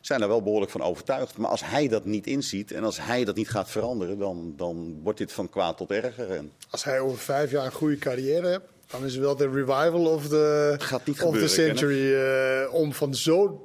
[0.01, 1.37] zijn er wel behoorlijk van overtuigd.
[1.37, 4.99] Maar als hij dat niet inziet en als hij dat niet gaat veranderen, dan, dan
[5.03, 6.31] wordt dit van kwaad tot erger.
[6.31, 6.51] En...
[6.69, 10.05] Als hij over vijf jaar een goede carrière hebt, dan is het wel de revival
[10.05, 12.13] of the, Gaat niet of the gebeuren, century.
[12.13, 13.61] Uh, om van zo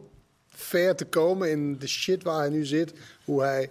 [0.49, 2.93] ver te komen in de shit waar hij nu zit,
[3.25, 3.71] hoe hij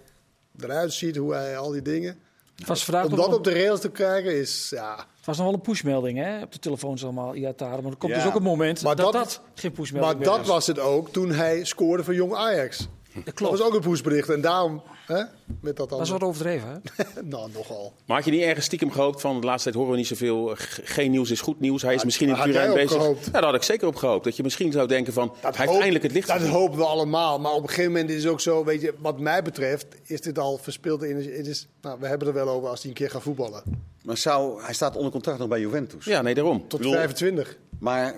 [0.60, 2.18] eruit ziet, hoe hij al die dingen.
[2.56, 4.96] Het was vandaag Om dat op de rails te krijgen is, ja...
[5.16, 7.34] Het was nog wel een pushmelding hè, op de telefoons allemaal.
[7.34, 7.82] Ja, daar.
[7.82, 8.18] Maar er komt Ja.
[8.18, 10.78] dus ook een moment Maar dat, dat- dat geen pushmelding Maar meer dat was het
[10.78, 12.88] ook toen hij scoorde voor Jong Ajax.
[13.14, 13.58] Dat Dat klopt.
[13.58, 14.28] was ook een pushbericht.
[14.28, 15.22] En daarom, hè,
[15.60, 16.18] met dat Dat was dan.
[16.18, 17.04] wat overdreven, hè?
[17.22, 17.92] nou, nogal.
[18.06, 20.50] Maar had je niet ergens stiekem gehoopt van de laatste tijd horen we niet zoveel.
[20.50, 21.82] eh, Geen nieuws is goed nieuws.
[21.82, 22.90] Hij is misschien in had Turijn bezig.
[22.90, 23.24] gehoopt?
[23.24, 24.24] Ja, daar had ik zeker op gehoopt.
[24.24, 26.52] Dat je misschien zou denken van hij heeft hoop- eindelijk het licht Dat gezien.
[26.52, 27.38] hopen we allemaal.
[27.40, 30.20] Maar op een gegeven moment is het ook zo, weet je, wat mij betreft, is
[30.20, 31.32] dit al verspilde energie.
[31.32, 33.62] Het is, nou, we hebben er wel over als hij een keer gaat voetballen.
[34.04, 36.04] Maar zou, hij staat onder contract nog bij Juventus.
[36.04, 36.68] Ja, nee, daarom.
[36.68, 37.56] Tot bedoel- 25.
[37.78, 38.14] Maar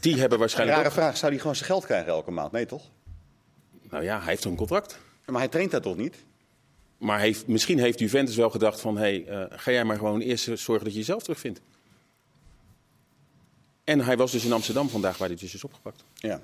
[0.00, 0.94] Die hebben een waarschijnlijk rare ook.
[0.94, 2.52] vraag, zou hij gewoon zijn geld krijgen elke maand?
[2.52, 2.82] Nee, toch?
[3.90, 4.98] Nou ja, hij heeft een contract.
[5.26, 6.14] Maar hij traint daar toch niet?
[6.98, 8.96] Maar heeft, misschien heeft Juventus wel gedacht van...
[8.96, 11.60] hé, hey, eh, ga jij maar gewoon eerst zorgen dat je jezelf terugvindt.
[13.84, 16.04] En hij was dus in Amsterdam vandaag, waar hij dus is opgepakt.
[16.14, 16.40] Ja.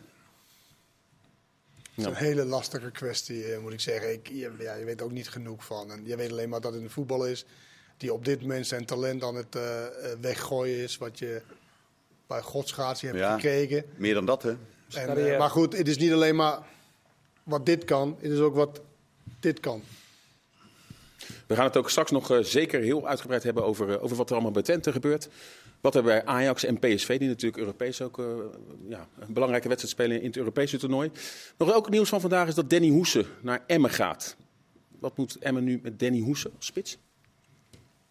[1.95, 4.13] Dat is een hele lastige kwestie, eh, moet ik zeggen.
[4.13, 5.91] Ik, je, ja, je weet ook niet genoeg van.
[5.91, 7.45] En je weet alleen maar dat het een voetbal is
[7.97, 9.85] die op dit moment zijn talent aan het eh,
[10.21, 10.99] weggooien is.
[10.99, 11.43] Wat je
[12.27, 13.35] bij godsgratie hebt Ja.
[13.35, 13.85] gekregen.
[13.97, 14.57] Meer dan dat, hè?
[14.95, 16.59] En, maar goed, het is niet alleen maar
[17.45, 18.17] wat dit kan.
[18.21, 18.81] Het is ook wat
[19.41, 19.83] dit kan.
[21.47, 24.29] We gaan het ook straks nog eh, zeker heel uitgebreid hebben over, eh, over wat
[24.29, 25.29] er allemaal bij Twente gebeurt.
[25.81, 28.25] Wat er bij Ajax en PSV, die natuurlijk Europees ook eh,
[28.89, 31.11] ja, een belangrijke wedstrijd spelen in het Europese toernooi.
[31.59, 34.37] Nog ook nieuws van vandaag is dat Danny Hoesen naar Emmen gaat.
[34.99, 36.99] Wat moet Emmen nu met Danny Hoesen als spits?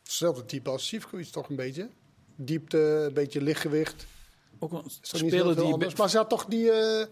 [0.03, 1.89] Hetzelfde type als Sivkovic toch een beetje.
[2.35, 4.05] Diepte, een beetje lichtgewicht.
[4.59, 5.63] Ook een speler die...
[5.63, 5.95] anders?
[5.95, 6.71] Maar ze had toch die...
[6.71, 7.05] eh,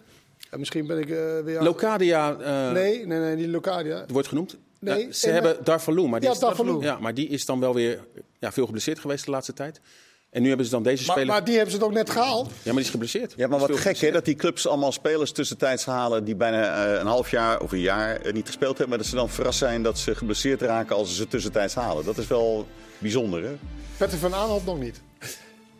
[0.51, 1.61] ja, misschien ben ik eh, weer...
[1.61, 4.05] Locadia eh, Nee, nee, nee, die Locadia.
[4.07, 4.57] wordt genoemd.
[4.79, 6.81] Nee, Ja, ze hebben Darvalu, maar die, Ja, is, Darvalu.
[6.81, 7.99] ja, maar die is dan wel weer
[8.39, 9.81] ja, veel geblesseerd geweest de laatste tijd.
[10.29, 11.33] En nu hebben ze dan deze Maar, speler.
[11.33, 12.47] maar die hebben ze toch net gehaald?
[12.47, 13.33] Ja, maar die is geblesseerd.
[13.37, 16.99] Ja, maar wat gek hè, dat die clubs allemaal spelers tussentijds halen die bijna eh,
[16.99, 18.89] een half jaar of een jaar eh, niet gespeeld hebben.
[18.89, 22.05] Maar dat ze dan verrast zijn dat ze geblesseerd raken als ze ze tussentijds halen.
[22.05, 23.51] Dat is wel bijzonder hè.
[23.97, 25.01] Petter van Aanholt nog niet.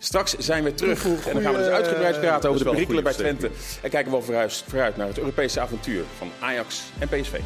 [0.04, 3.04] Straks zijn we terug Goeie- en dan gaan we dus uitgebreid praten over de perikelen
[3.04, 3.50] bij Twente.
[3.82, 7.40] En kijken we wel vooruit, vooruit naar het Europese avontuur van Ajax en PSV.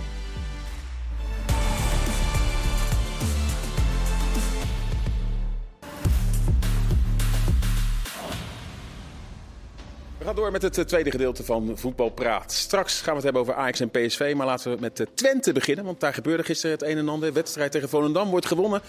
[10.17, 12.51] We gaan door met het eh, tweede gedeelte van Voetbal Praat.
[12.51, 14.33] Straks gaan we het hebben over Ajax en PSV.
[14.37, 15.85] Maar laten we met eh, Twente beginnen.
[15.85, 17.33] Want daar gebeurde gisteren het een en ander.
[17.33, 18.81] Wedstrijd tegen Volendam wordt gewonnen.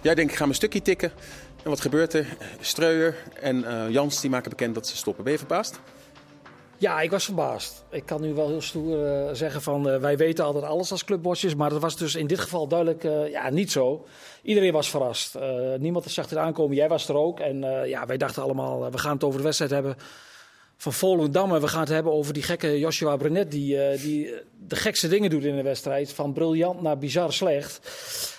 [0.00, 1.12] Jij denkt, ik ga mijn stukje tikken.
[1.62, 2.36] En wat gebeurt er?
[2.60, 5.24] Streuer en eh, Jans die maken bekend dat ze stoppen.
[5.24, 5.80] Ben je verbaasd?
[6.78, 7.84] Ja, ik was verbaasd.
[7.90, 11.04] Ik kan nu wel heel stoer eh, zeggen van eh, wij weten altijd alles als
[11.04, 11.54] clubbosjes.
[11.54, 14.06] Maar dat was dus in dit geval duidelijk ja, niet zo.
[14.42, 15.38] Iedereen was verrast.
[15.78, 16.76] Niemand zag het aankomen.
[16.76, 17.40] Jij was er ook.
[17.40, 19.96] En ja, wij dachten allemaal, we gaan het over de wedstrijd hebben
[20.76, 21.54] van Volendam.
[21.54, 24.34] En we gaan het hebben over die gekke Joshua Brenet die, die
[24.66, 26.12] de gekste dingen doet in de wedstrijd.
[26.12, 27.80] Van briljant naar bizar slecht.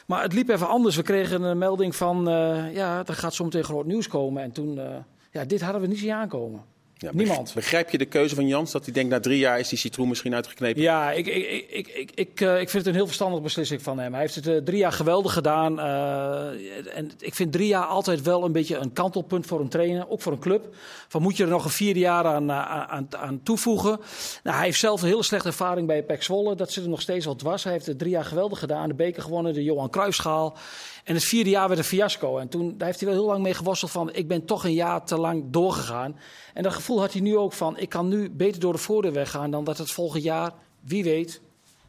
[0.07, 0.95] Maar het liep even anders.
[0.95, 4.43] We kregen een melding van, eh, ja, er gaat zometeen groot nieuws komen.
[4.43, 4.95] En toen, eh,
[5.31, 6.63] ja, dit hadden we niet zien aankomen.
[7.03, 7.53] Ja, Niemand.
[7.53, 8.71] Begrijp je de keuze van Jans?
[8.71, 10.81] Dat hij denkt, na drie jaar is die citroen misschien uitgeknepen?
[10.81, 13.81] Ja, ik, ik, ik, ik, ik, ik, eh, ik vind het een heel verstandige beslissing
[13.81, 14.11] van hem.
[14.11, 15.79] Hij heeft het eh, drie jaar geweldig gedaan.
[15.79, 20.09] eh, en ik vind drie jaar altijd wel een beetje een kantelpunt voor een trainer,
[20.09, 20.75] ook voor een club.
[21.07, 23.99] Van moet je er nog een vierde jaar aan, aan, aan toevoegen?
[24.43, 26.55] Nou, hij heeft zelf een hele slechte ervaring bij PEC Zwolle.
[26.55, 27.63] Dat zit er nog steeds wel dwars.
[27.63, 28.87] Hij heeft het drie jaar geweldig gedaan.
[28.87, 30.57] De beker gewonnen, de Johan Cruijffschaal.
[31.03, 32.37] En het vierde jaar werd een fiasco.
[32.37, 34.13] En toen daar heeft hij wel heel lang mee geworsteld van...
[34.13, 36.19] ik ben toch een jaar te lang doorgegaan.
[36.53, 37.77] En dat gevoel had hij nu ook van...
[37.77, 39.51] ik kan nu beter door de voordeur weggaan...
[39.51, 41.41] dan dat het volgend jaar, wie weet,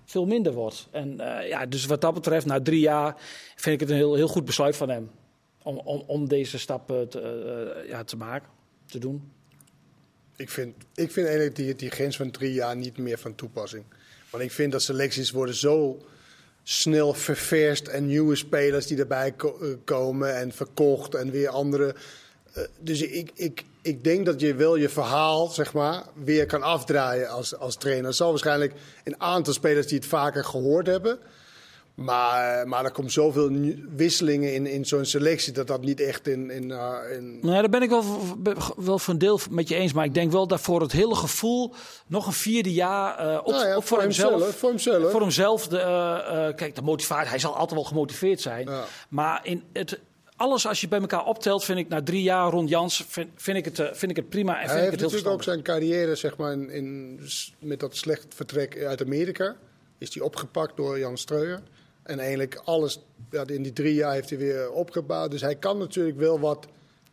[0.05, 0.89] veel minder wordt.
[0.91, 3.17] En eh, ja, dus wat dat betreft, na drie jaar...
[3.57, 5.11] vind ik het een heel, heel goed besluit van hem.
[5.63, 8.49] Om, om, om deze stap eh, te, eh, ja, te maken,
[8.87, 9.33] te doen.
[10.37, 13.85] Ik vind, ik vind eigenlijk die, die grens van drie jaar niet meer van toepassing.
[14.31, 15.99] Want ik vind dat selecties worden zo
[16.65, 19.49] snel ververst en nieuwe spelers die erbij eh,
[19.85, 21.95] komen en verkocht en weer andere.
[22.53, 26.63] Eh, dus ik, ik, ik denk dat je wel je verhaal, zeg maar, weer kan
[26.63, 28.07] afdraaien als, als trainer.
[28.07, 28.73] Er zal waarschijnlijk
[29.05, 31.19] een aantal spelers die het vaker gehoord hebben.
[31.95, 33.51] Maar, maar er komt zoveel
[33.97, 36.51] wisselingen in, in zo'n selectie dat dat niet echt in.
[36.51, 38.05] in, eh, in Nou, daar ben ik wel,
[38.77, 39.93] wel voor een deel met je eens.
[39.93, 41.75] Maar ik denk wel dat voor het hele gevoel
[42.07, 43.19] nog een vierde jaar...
[43.19, 44.57] eh ook, Nou ja, ook voor, hemzelf...
[44.57, 45.11] Voor hemzelf.
[45.11, 48.67] Voor hemzelf, de, eh, eh, kijk, de motivatie, hij zal altijd wel gemotiveerd zijn.
[48.67, 48.85] Ja.
[49.09, 50.01] Maar in het,
[50.37, 53.57] alles als je bij elkaar optelt, vind ik na drie jaar rond Jans, vind, vind,
[53.57, 55.43] ik, het, eh, vind ik het prima en vind Hij ik heeft het natuurlijk ook
[55.43, 57.21] zijn carrière zeg maar, in, in,
[57.59, 59.57] met dat slecht vertrek uit Amerika.
[59.99, 61.61] Is hij opgepakt door Jan Streuer.
[62.05, 65.31] En eigenlijk alles ja, in die drie jaar heeft hij weer opgebouwd.
[65.31, 66.67] Dus hij kan natuurlijk wel wat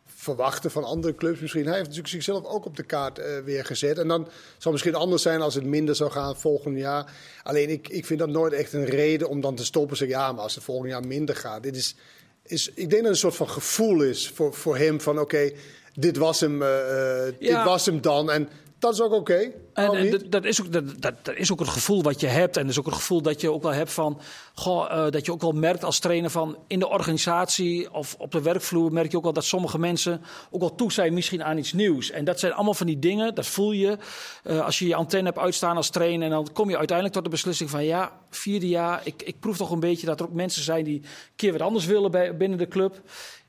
[0.06, 1.64] verwachten van andere clubs misschien.
[1.64, 3.98] Hij heeft natuurlijk zichzelf ook op de kaart eh, weer gezet.
[3.98, 7.12] En dan zal het misschien anders zijn als het minder zou gaan volgend jaar.
[7.42, 9.96] Alleen ik, ik vind dat nooit echt een reden om dan te stoppen.
[9.96, 11.62] Zeggen, ja, maar als het volgend jaar minder gaat.
[11.62, 11.96] Dit is
[12.42, 15.52] is, ik denk dat het een soort van gevoel is voor, voor hem van oké,
[15.94, 17.56] dit was hem, eh, eh, Ja.
[17.56, 18.30] dit was hem dan.
[18.30, 18.48] En
[18.82, 19.52] dat is ook oké.
[19.74, 22.56] En, dat, is ook, dat, dat, dat is ook het gevoel wat je hebt.
[22.56, 24.20] En dat is ook het gevoel dat je ook wel hebt van.
[24.54, 26.56] Goh, eh, dat je ook wel merkt als trainer van.
[26.66, 30.22] In de organisatie of op de werkvloer merk je ook wel dat sommige mensen.
[30.50, 32.10] ook wel toe zijn misschien aan iets nieuws.
[32.10, 33.98] En dat zijn allemaal van die dingen, dat voel je.
[34.44, 36.24] eh, als je je antenne hebt uitstaan als trainer.
[36.24, 37.84] En dan kom je uiteindelijk tot de beslissing van.
[37.84, 39.00] ja, vierde jaar.
[39.04, 41.60] Ik, ik proef toch een beetje dat er ook mensen zijn die een keer wat
[41.60, 43.00] anders willen bij, binnen de club.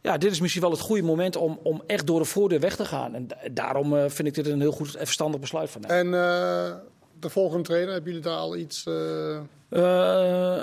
[0.04, 2.76] Ja, dit is misschien wel het goede moment om, om echt door de voordeur weg
[2.76, 3.16] te gaan.
[3.16, 5.92] En da- daarom eh, vind ik dit een heel goed en verstandig besluit van hem.
[5.92, 6.72] En eh,
[7.20, 8.84] de volgende trainer, hebben jullie daar al iets...
[8.86, 9.36] eh,
[9.70, 9.80] Eh,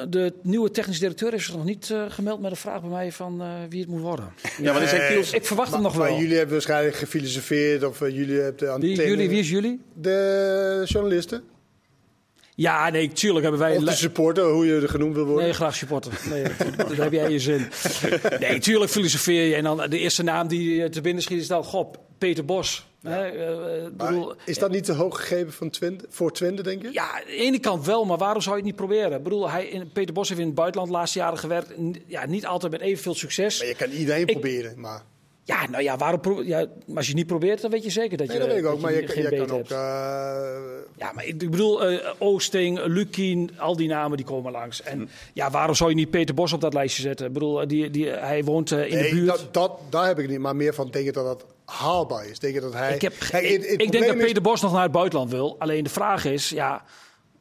[0.08, 3.12] de nieuwe technisch directeur heeft zich nog niet eh, gemeld met een vraag bij mij
[3.12, 4.32] van eh, wie het moet worden.
[4.62, 5.06] Ja, is.
[5.08, 5.32] Kiels...
[5.32, 6.18] Ik verwacht hem nog maar wel.
[6.18, 9.08] jullie hebben waarschijnlijk gefilosofeerd of jullie hebben de Wie, antenne...
[9.08, 9.80] jullie, wie is jullie?
[9.94, 11.42] De journalisten?
[12.60, 13.76] Ja, nee, tuurlijk hebben wij...
[13.76, 15.44] Of de supporter, hoe je er genoemd wil worden?
[15.44, 16.12] Nee, graag supporter.
[16.30, 16.42] Nee,
[16.76, 17.68] daar heb jij je zin.
[18.40, 19.54] Nee, tuurlijk filosofeer je.
[19.54, 22.86] En dan de eerste naam die eh, te binnen schiet is dan, goh, Peter Bos.
[23.02, 26.82] Hè, eh, Maar bedoel, is dat niet te hoog gegeven van Twente, voor Twente, denk
[26.82, 26.88] je?
[26.92, 29.12] Ja, aan de ene kant wel, maar waarom zou je het niet proberen?
[29.18, 31.72] Ik bedoel, hij, in, Peter Bos heeft in het buitenland de laatste jaren gewerkt.
[32.06, 33.58] Ja, niet altijd met evenveel succes.
[33.58, 35.02] Maar je kan iedereen Ik- proberen, maar...
[35.44, 36.58] Ja, nou ja, waarom pro- ja,
[36.94, 38.70] als je het niet probeert, dan weet je zeker dat Nee, je, dat weet ik
[38.70, 39.70] ook, maar je, geen je beter kan ook...
[39.70, 39.76] eh,
[40.96, 44.82] Ja, maar ik ik bedoel, eh, Oosting, Lukien, al die namen die komen langs.
[44.82, 44.88] Hm.
[44.88, 47.26] En ja, waarom zou je niet Peter Bos op dat lijstje zetten?
[47.26, 49.26] Ik bedoel, die, die, hij woont eh, in nee, de buurt.
[49.26, 52.38] dat, dat, daar heb ik niet, maar meer van, denk je dat dat haalbaar is?
[52.38, 52.94] Denk je dat hij...
[52.94, 54.92] ik, heb, Kijk, ik, het- het ik denk dat is- Peter Bos nog naar het
[54.92, 55.56] buitenland wil.
[55.58, 56.84] Alleen de vraag is, ja,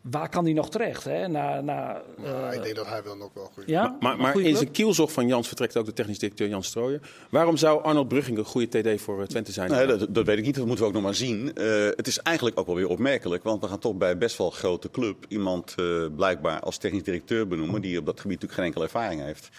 [0.01, 1.03] waar kan hij nog terecht?
[1.03, 1.27] Hè?
[1.27, 3.97] Na, na, eh, Ah, ik denk dat hij wel nog wel goed ja?
[3.99, 7.01] Maar, maar in zijn kielzog van Jans vertrekt ook de technisch directeur Jan Strooijen.
[7.29, 9.71] Waarom zou Arnold Brugging een goede TD voor eh, Twente zijn?
[9.71, 11.55] Nee, dat, dat weet ik niet, dat moeten we ook nog maar zien.
[11.55, 14.47] Eh, het is eigenlijk ook wel weer opmerkelijk, want we gaan toch bij best wel
[14.47, 15.85] een grote club iemand eh,
[16.15, 19.49] blijkbaar als technisch directeur benoemen die op dat gebied natuurlijk geen enkele ervaring heeft.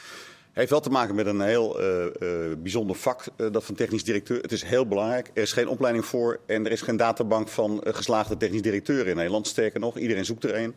[0.61, 4.05] Heeft wel te maken met een heel eh, eh, bijzonder vak, eh, dat van technisch
[4.05, 4.40] directeur.
[4.40, 5.31] Het is heel belangrijk.
[5.35, 9.16] Er is geen opleiding voor en er is geen databank van geslaagde technisch directeuren in
[9.16, 9.46] Nederland.
[9.46, 10.75] Sterker nog, iedereen zoekt er een.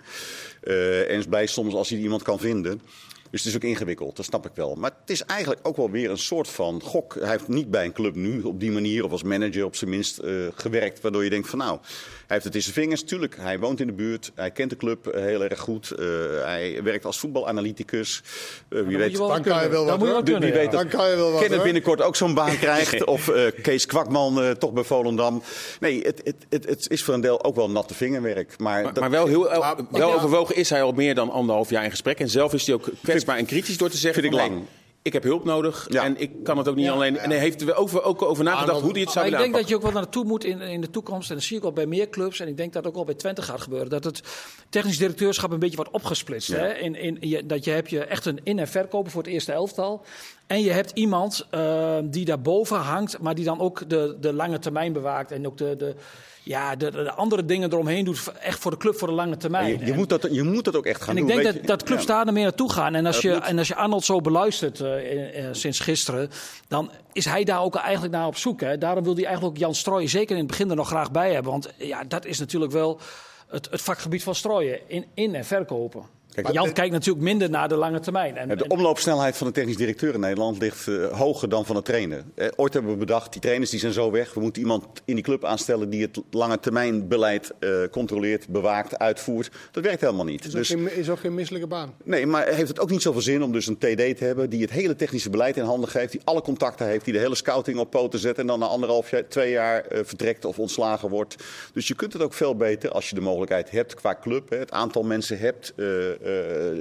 [1.08, 2.82] En is blij soms als hij iemand kan vinden.
[3.30, 4.76] Dus het is ook ingewikkeld, dat snap ik wel.
[4.76, 7.16] Maar het is eigenlijk ook wel weer een soort van gok.
[7.20, 9.90] Hij heeft niet bij een club nu op die manier of als manager op zijn
[9.90, 10.22] minst
[10.56, 11.02] gewerkt.
[11.02, 11.80] Waardoor je denkt van nou,
[12.28, 13.04] heeft het in zijn vingers.
[13.04, 14.32] Tuurlijk, hij woont in de buurt.
[14.36, 15.92] Hij kent de club eh, heel erg goed.
[15.92, 16.06] Eh,
[16.44, 18.22] hij werkt als voetbalanalyticus.
[18.70, 20.24] Eh, wie weet, je wel Dan wat kan je wel Dan wat, moet je hoor.
[20.24, 23.04] wel kunnen, Wie weet Dan kan je wel wat, Kenneth binnenkort ook zo'n baan krijgt.
[23.06, 25.44] Of eh, Kees Kwakman eh, toch bij Volendam.
[25.80, 28.54] Nee, het, het, het, het is voor een deel ook wel natte vingerwerk.
[28.58, 29.50] Maar, Maar, dat- maar wel heel
[29.92, 32.20] wel overwogen is hij al meer dan anderhalf jaar in gesprek.
[32.20, 34.62] En zelf is hij ook kwetsbaar en kritisch door te zeggen: Vind ik lang.
[35.04, 36.04] Ik heb hulp nodig Ja.
[36.04, 36.92] en ik kan het ook niet Ja.
[36.92, 37.18] alleen.
[37.18, 39.40] En hij heeft er over, ook over nagedacht Arnold- hoe hij het zou Maar ik
[39.40, 41.30] willen denk dat je ook wel naartoe moet in, in de toekomst.
[41.30, 42.40] En dat zie ik ook bij meer clubs.
[42.40, 43.90] En ik denk dat ook wel bij Twente gaat gebeuren.
[43.90, 44.22] Dat het
[44.70, 46.48] technisch directeurschap een beetje wordt opgesplitst.
[46.52, 46.74] Hè?
[46.74, 49.52] In, in, je, dat je hebt je echt een in- en verkoper voor het eerste
[49.52, 50.06] elftal.
[50.48, 53.20] En je hebt iemand eh, die daarboven hangt.
[53.20, 55.32] Maar die dan ook de, de lange termijn bewaakt.
[55.32, 55.96] En ook de, de,
[56.44, 58.32] ja, de, de andere dingen eromheen doet.
[58.42, 59.68] Echt voor de club voor de lange termijn.
[59.68, 61.32] je, je, En- moet dat, je moet dat ook echt gaan en ik doen.
[61.32, 61.68] denk weet dat, je.
[61.68, 62.96] dat clubs daar er meer naartoe gaan.
[62.96, 63.44] En als, Dat je, moet.
[63.44, 66.30] en als je Arnold zo beluistert eh, eh, eh, sinds gisteren,
[66.68, 68.62] dan is hij daar ook eigenlijk naar op zoek.
[68.62, 68.78] Hè.
[68.78, 71.34] Daarom wil hij eigenlijk ook Jan Strooijen zeker in het begin er nog graag bij
[71.34, 71.52] hebben.
[71.52, 73.00] Want ja, dat is natuurlijk wel
[73.48, 74.80] het, het vakgebied van Strooijen.
[74.88, 76.04] In, in- en verkopen.
[76.34, 78.38] Kijk, Maar Jan kijkt natuurlijk minder naar de lange termijn.
[78.38, 81.82] En, De omloopsnelheid van de technisch directeur in Nederland ligt eh, hoger dan van de
[81.82, 82.24] trainer.
[82.36, 84.34] Eh, ooit hebben we bedacht, die trainers die zijn zo weg.
[84.34, 88.98] We moeten iemand in die club aanstellen die het lange termijn beleid eh, controleert, bewaakt,
[88.98, 89.52] uitvoert.
[89.72, 90.46] Dat werkt helemaal niet.
[90.46, 91.94] Is, Dus, ook geen, is ook geen misselijke baan.
[92.04, 94.62] nee, maar heeft het ook niet zoveel zin om dus een TD te hebben die
[94.62, 97.78] het hele technische beleid in handen geeft, die alle contacten heeft, die de hele scouting
[97.78, 101.36] op poten zet en dan na anderhalf jaar, twee jaar eh, vertrekt of ontslagen wordt.
[101.74, 104.58] Dus je kunt het ook veel beter als je de mogelijkheid hebt qua club, hè,
[104.58, 105.74] het aantal mensen hebt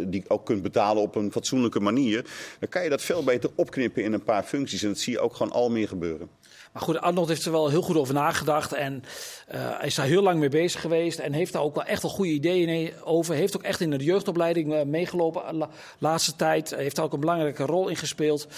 [0.07, 2.25] die ook kunt betalen op een fatsoenlijke manier.
[2.59, 5.21] Dan kan je dat veel beter opknippen in een paar functies en dat zie je
[5.21, 6.29] ook gewoon al meer gebeuren.
[6.73, 8.73] Maar goed, Arnold heeft er wel heel goed over nagedacht.
[8.73, 9.05] En
[9.47, 11.19] eh, hij is daar heel lang mee bezig geweest.
[11.19, 13.35] En heeft daar ook wel echt wel goede ideeën over.
[13.35, 15.67] Heeft ook echt in de jeugdopleiding eh, meegelopen de
[15.99, 16.75] laatste tijd.
[16.75, 18.49] Heeft daar ook een belangrijke rol in gespeeld.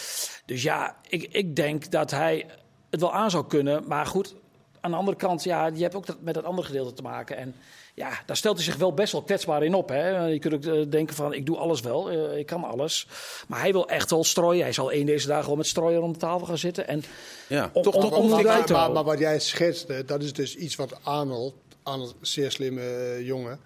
[0.47, 2.47] Dus ja, ik, ik denk dat hij
[2.90, 3.85] het wel aan zou kunnen.
[3.87, 4.35] Maar goed,
[4.81, 7.37] aan de andere kant, ja, je hebt ook dat, met dat andere gedeelte te maken.
[7.37, 7.55] En
[7.95, 9.89] ja, daar stelt hij zich wel best wel kwetsbaar in op.
[9.89, 10.27] Hè?
[10.27, 13.07] Je kunt ook eh, denken van, ik doe alles wel, eh, ik kan alles.
[13.49, 14.63] Maar hij wil echt wel strooien.
[14.63, 16.89] Hij zal één deze dagen wel met strooien rond de tafel gaan zitten.
[16.89, 17.03] En
[17.49, 19.05] Ja, om, toch- om, toch- om maar, uit te maar, houden.
[19.05, 23.27] maar wat jij schetste, dat is dus iets wat Arnold, Arnold een zeer slimme eh,
[23.27, 23.61] jongen,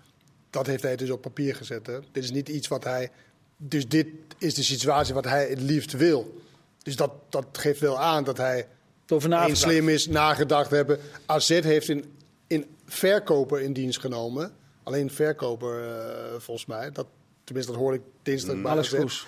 [0.50, 1.86] dat heeft hij dus op papier gezet.
[1.86, 1.98] Hè.
[2.12, 3.10] Dit is niet iets wat hij,
[3.56, 4.06] dus dit
[4.38, 6.40] is de situatie wat hij het liefst wil.
[6.82, 8.66] Dus dat, dat geeft wel aan dat hij
[9.08, 9.58] over nagedacht.
[9.60, 10.98] slim is, nagedacht hebben.
[11.26, 12.16] AZ heeft in,
[12.48, 14.52] in verkoper in dienst genomen.
[14.82, 16.90] Alleen verkoper, eh, volgens mij.
[16.92, 17.06] Dat,
[17.44, 18.88] tenminste, dat hoorde ik dinsdag bij Alex.
[18.88, 19.26] Kroes.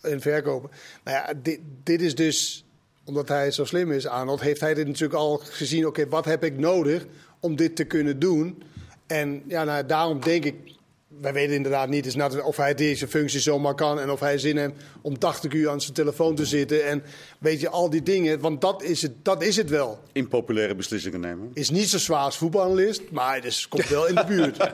[0.00, 0.70] verkopen.
[1.04, 2.64] Nou ja, dit, dit is dus,
[3.04, 5.86] omdat hij zo slim is, Arnold, heeft hij dit natuurlijk al gezien.
[5.86, 7.06] Oké, wat heb ik nodig
[7.40, 8.62] om dit te kunnen doen?
[9.06, 10.54] En ja, nou, daarom denk ik,
[11.20, 14.56] wij weten inderdaad niet is of hij deze functie zomaar kan en of hij zin
[14.56, 17.02] heeft om 80 uur aan zijn telefoon te zitten en
[17.38, 19.98] weet je al die dingen, want dat is het, dat is het wel.
[20.12, 21.50] Impopulaire beslissingen nemen.
[21.54, 24.56] Is niet zo zwaar als voetbalanalist, maar het is, komt wel in de buurt.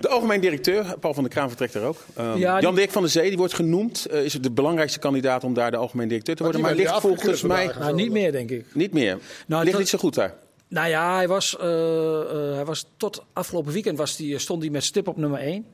[0.00, 1.96] De algemeen directeur, Paul van der Kraan vertrekt er ook.
[2.18, 4.06] Um, Ja, die- Jan Dirk van der Zee, die wordt genoemd.
[4.06, 6.60] eh, is de belangrijkste kandidaat om daar de algemeen directeur te worden.
[6.60, 7.70] Maar ligt volgens mij.
[7.78, 8.64] Nou, niet meer, denk ik.
[8.74, 9.18] niet meer.
[9.46, 10.34] Nou, ligt dat- niet zo goed daar.
[10.68, 14.70] Nou ja, hij was, eh, eh, hij was tot afgelopen weekend was die, stond hij
[14.70, 15.66] met stip op nummer 1.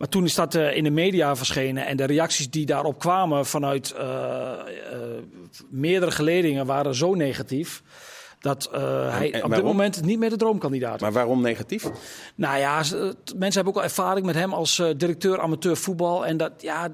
[0.00, 3.46] Maar toen is dat eh, in de media verschenen en de reacties die daarop kwamen
[3.46, 4.58] vanuit eh, eh,
[5.70, 7.82] meerdere geledingen waren zo negatief.
[8.40, 8.80] Dat eh,
[9.16, 11.00] hij op dit moment niet meer de droomkandidaat is.
[11.00, 11.90] Maar waarom negatief?
[12.34, 16.26] Nou ja, mensen hebben ook al ervaring met hem als eh, directeur amateur voetbal.
[16.26, 16.90] En dat, ja,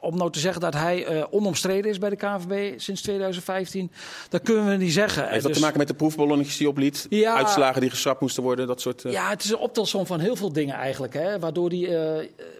[0.00, 3.90] om nou te zeggen dat hij eh, onomstreden is bij de KNVB sinds 2015,
[4.28, 5.22] dat kunnen we niet zeggen.
[5.22, 7.06] Heeft dat Dus- te maken met de proefballonnetjes die opliet?
[7.08, 7.34] Ja.
[7.34, 9.02] Uitslagen die geschrapt moesten worden, dat soort...
[9.02, 11.14] Ja, het is een optelsom van heel veel dingen eigenlijk.
[11.14, 11.38] Hè?
[11.38, 11.88] Waardoor, die,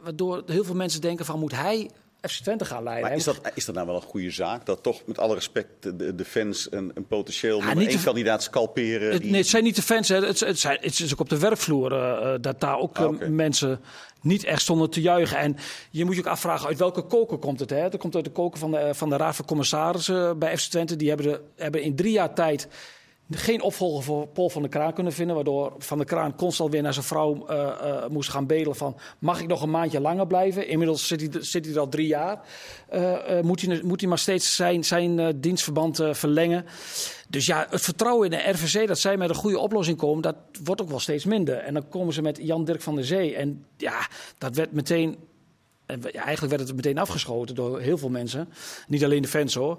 [0.03, 1.91] waardoor heel veel mensen denken van moet hij
[2.29, 3.09] FC Twente gaan leiden.
[3.09, 4.67] Maar is dat, is dat nou wel een goede zaak?
[4.67, 9.13] Dat toch met alle respect de, de fans een, een potentieel nummer één kandidaat scalperen?
[9.13, 10.09] Het, die- nee, het zijn niet de fans.
[10.09, 10.27] Hè.
[10.27, 13.23] Het, het, zijn, het is ook op de werkvloer eh, eh, dat daar ook Ah,
[13.23, 13.81] eh, mensen
[14.21, 15.39] niet echt stonden te juichen.
[15.39, 15.57] En
[15.91, 17.71] je moet je ook afvragen uit welke koker komt het.
[17.71, 17.89] Hè?
[17.89, 20.97] Dat komt uit de koker van de, van de Raad van Commissarissen bij FC Twente.
[20.97, 22.69] Die hebben, de, hebben in drie jaar tijd
[23.31, 25.35] geen opvolger voor Paul van der Kraan kunnen vinden.
[25.35, 28.97] Waardoor Van der Kraan constant weer naar zijn vrouw eh, eh, moest gaan bedelen van...
[29.19, 30.69] mag ik nog een maandje langer blijven?
[30.69, 32.41] Inmiddels zit hij, zit hij er al drie jaar.
[32.89, 36.65] Eh, moet, hij, moet hij maar steeds zijn, zijn dienstverband verlengen.
[37.29, 40.23] Dus ja, het vertrouwen in de RVC dat zij met een goede oplossing komen...
[40.23, 41.57] dat wordt ook wel steeds minder.
[41.57, 43.37] En dan komen ze met Jan-Dirk van der Zee.
[43.37, 44.09] En ja,
[44.39, 45.17] dat werd meteen...
[45.87, 48.49] en eigenlijk werd het meteen afgeschoten door heel veel mensen.
[48.89, 49.79] Niet alleen de fans hoor.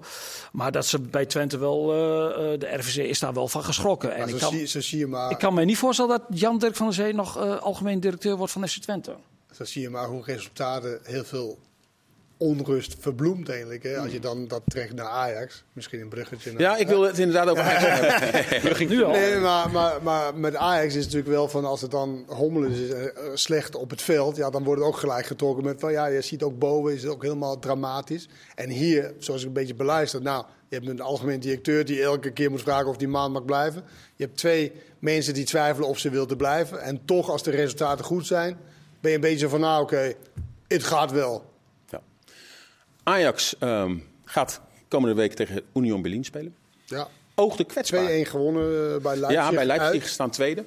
[0.52, 4.16] Maar dat ze bij Twente wel, eh, eh, de RVC is daar wel van geschrokken.
[4.16, 6.58] En ik kan, zie, zo zie je maar, ik kan me niet voorstellen dat Jan
[6.58, 9.16] Dirk van der Zee nog eh, algemeen directeur wordt van FC Twente.
[9.56, 11.60] zo zie je maar hoe resultaten heel veel
[12.38, 13.84] onrust verbloemt eigenlijk.
[13.84, 13.98] Hè?
[13.98, 16.52] Als je dan dat trekt naar Ajax, misschien een bruggetje.
[16.52, 18.88] naar- Ja, ik wil het inderdaad over Ajax hebben.
[18.96, 19.12] Nu al.
[19.12, 22.72] Nee, maar, maar, maar met Ajax is het natuurlijk wel van als het dan hommelen
[22.72, 25.92] is eh, slecht op het veld, ja, dan wordt het ook gelijk getrokken met van
[25.92, 28.28] ja, je ziet ook boven is het ook helemaal dramatisch.
[28.56, 32.32] En hier, zoals ik een beetje beluister, nou, je hebt een algemeen directeur die elke
[32.32, 33.84] keer moet vragen of die maand mag blijven.
[34.16, 36.82] Je hebt twee mensen die twijfelen of ze wilden blijven.
[36.82, 38.58] En toch, als de resultaten goed zijn,
[39.00, 40.14] ben je een beetje van nou, oké,
[40.68, 41.44] het gaat wel.
[43.08, 43.14] Ja.
[43.14, 46.56] Ajax ehm, gaat komende week tegen Union Berlin spelen.
[46.86, 47.08] Ja.
[47.36, 48.26] Oogde 2-1 kwetsbaar.
[48.26, 49.44] gewonnen eh, bij Leipzig.
[49.44, 50.08] Ja, bij Leipzig uit.
[50.12, 50.64] staan tweede.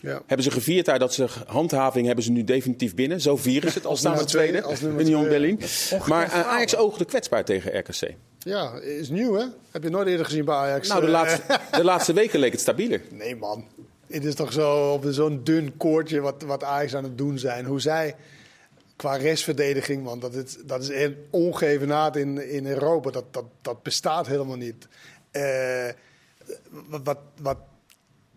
[0.00, 0.22] Ja.
[0.26, 3.20] Hebben ze gevierd daar dat ze handhaving hebben ze nu definitief binnen.
[3.20, 4.66] Zo vieren ze het als staan nummer twee, tweede.
[4.66, 5.28] als Union.
[5.28, 5.60] Berlin.
[6.06, 8.14] Maar eh, Ajax oogde kwetsbaar tegen RKC.
[8.38, 9.44] ja, is nieuw hè?
[9.70, 10.88] Heb je nooit eerder gezien bij Ajax?
[10.88, 13.00] Nou, de Eh, laatste, de laatste weken leek het stabieler.
[13.10, 13.64] Nee, man.
[14.06, 17.64] Het is toch zo op zo'n dun koordje wat, wat Ajax aan het doen zijn.
[17.64, 18.14] Hoe zij
[19.04, 20.88] qua restverdediging, want dat is, dat is
[22.16, 23.10] in, in Europa.
[23.10, 24.88] Dat, dat, dat bestaat helemaal niet.
[25.30, 25.88] Eh,
[26.70, 27.58] wat, wat, wat,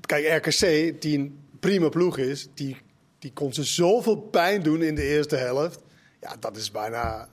[0.01, 2.77] kijk, RKC, die een prima ploeg is, die,
[3.19, 5.79] die kon ze zoveel pijn doen in de eerste helft.
[6.21, 7.29] Ja, dat is bijna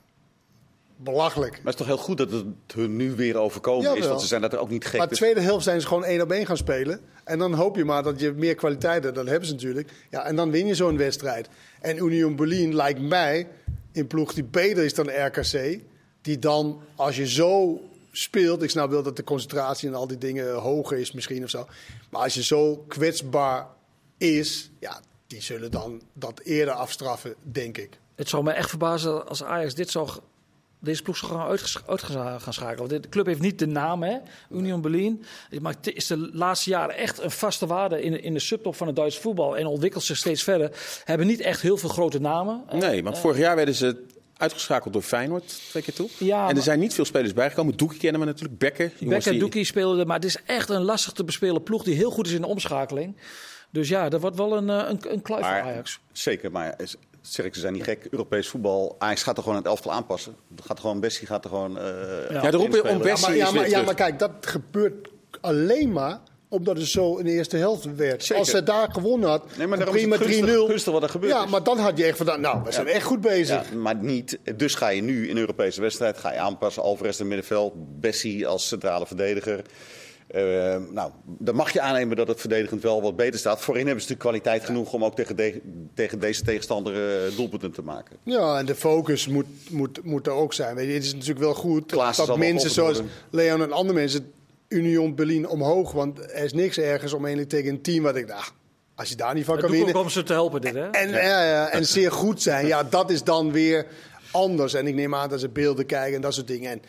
[0.96, 1.52] belachelijk.
[1.52, 4.06] Maar het is toch heel goed dat het hun nu weer overkomen is.
[4.06, 4.98] Want ze zijn dat er ook niet gek.
[4.98, 7.00] Maar de tweede helft zijn ze gewoon één op één gaan spelen.
[7.24, 9.16] En dan hoop je maar dat je meer kwaliteit hebt.
[9.16, 9.92] Dat hebben ze natuurlijk.
[10.10, 11.48] Ja, en dan win je zo'n wedstrijd.
[11.80, 13.48] En Union Berlin lijkt mij
[13.92, 15.80] een ploeg die beter is dan RKC.
[16.22, 17.80] Die dan, als je zo
[18.12, 18.62] speelt...
[18.62, 21.66] Ik snap wel dat de concentratie en al die dingen hoger is misschien of zo.
[22.10, 23.66] Maar als je zo kwetsbaar
[24.18, 24.70] is...
[24.80, 27.98] Ja, die zullen dan dat eerder afstraffen, denk ik.
[28.14, 30.08] Het zou me echt verbazen als Ajax dit zou,
[30.84, 31.46] deze ploeg zou gaan
[31.86, 32.02] uit
[32.42, 32.88] gaan schakelen.
[33.02, 34.16] De club heeft niet de naam, hè?
[34.50, 35.24] Union Berlin.
[35.60, 38.76] Maar het is de laatste jaren echt een vaste waarde in de, in de subtop
[38.76, 39.56] van het Duitse voetbal.
[39.56, 40.70] En ontwikkelt zich steeds verder.
[41.04, 42.62] Hebben niet echt heel veel grote namen.
[42.72, 44.04] Nee, want vorig jaar werden ze
[44.36, 46.08] uitgeschakeld door Feyenoord twee keer toe.
[46.18, 47.76] Ja, en er zijn niet veel spelers bijgekomen.
[47.76, 51.24] Doekie kennen we natuurlijk, Becker die- Doekie speelde, maar het is echt een lastig te
[51.24, 53.16] bespelen ploeg die heel goed is in de omschakeling.
[53.70, 55.98] Dus ja, dat wordt wel een, eh, een, een kluif voor Ajax.
[56.12, 56.96] Zeker, maar is-
[57.28, 58.06] zeg ik, ze zijn niet gek.
[58.10, 58.96] Europees voetbal.
[58.98, 60.34] Ajax gaat er gewoon het elftal aanpassen.
[60.62, 61.78] Gaat er gewoon, Bessie gaat er gewoon.
[61.78, 61.84] eh
[62.30, 65.08] Ja, de roepen om Bessie- Ja, maar, ja, maar, ja, kijk, dat gebeurt
[65.40, 68.22] alleen maar omdat het zo in de eerste helft werd.
[68.24, 68.36] Zeker.
[68.38, 70.66] Als ze daar gewonnen had, Nee, maar prima het gunstig- 3-0.
[70.66, 71.50] gunstig wat er gebeurd ja, is.
[71.50, 73.70] maar dan had je echt van, nou, we zijn echt goed bezig.
[73.70, 74.38] Ja, maar niet.
[74.56, 76.82] Dus ga je nu in een Europese wedstrijd ga je aanpassen.
[76.82, 79.62] Alvarez in het middenveld, Bessie als centrale verdediger.
[80.26, 83.60] Eh, nou, dan mag je aannemen dat het verdedigend wel wat beter staat.
[83.60, 85.60] Voorin hebben ze natuurlijk kwaliteit genoeg om ook tegen, de-
[85.94, 88.16] tegen deze tegenstander eh, doelpunten te maken.
[88.22, 90.74] Ja, en de focus moet, moet, moet er ook zijn.
[90.74, 93.00] Weet je, het is natuurlijk wel goed dat mensen zoals.
[93.30, 94.32] Leon en andere mensen
[94.68, 95.92] Union Berlin omhoog.
[95.92, 98.52] Want er is niks ergens om eigenlijk tegen een team wat ik dacht,
[98.94, 99.96] als je daar niet van kan winnen.
[99.96, 100.90] om ze te helpen, dit, hè?
[100.90, 101.44] En, ja.
[101.44, 103.86] ja, en zeer goed zijn, ja, dat is dan weer
[104.30, 104.74] anders.
[104.74, 106.70] En ik neem aan dat ze beelden kijken en dat soort dingen.
[106.70, 106.82] En,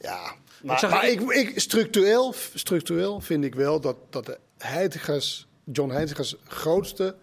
[0.00, 5.46] ja, maar, zag- maar ik, ik, structureel, structureel vind ik wel dat, dat de Heitigers,
[5.72, 7.14] John Heitigers grootste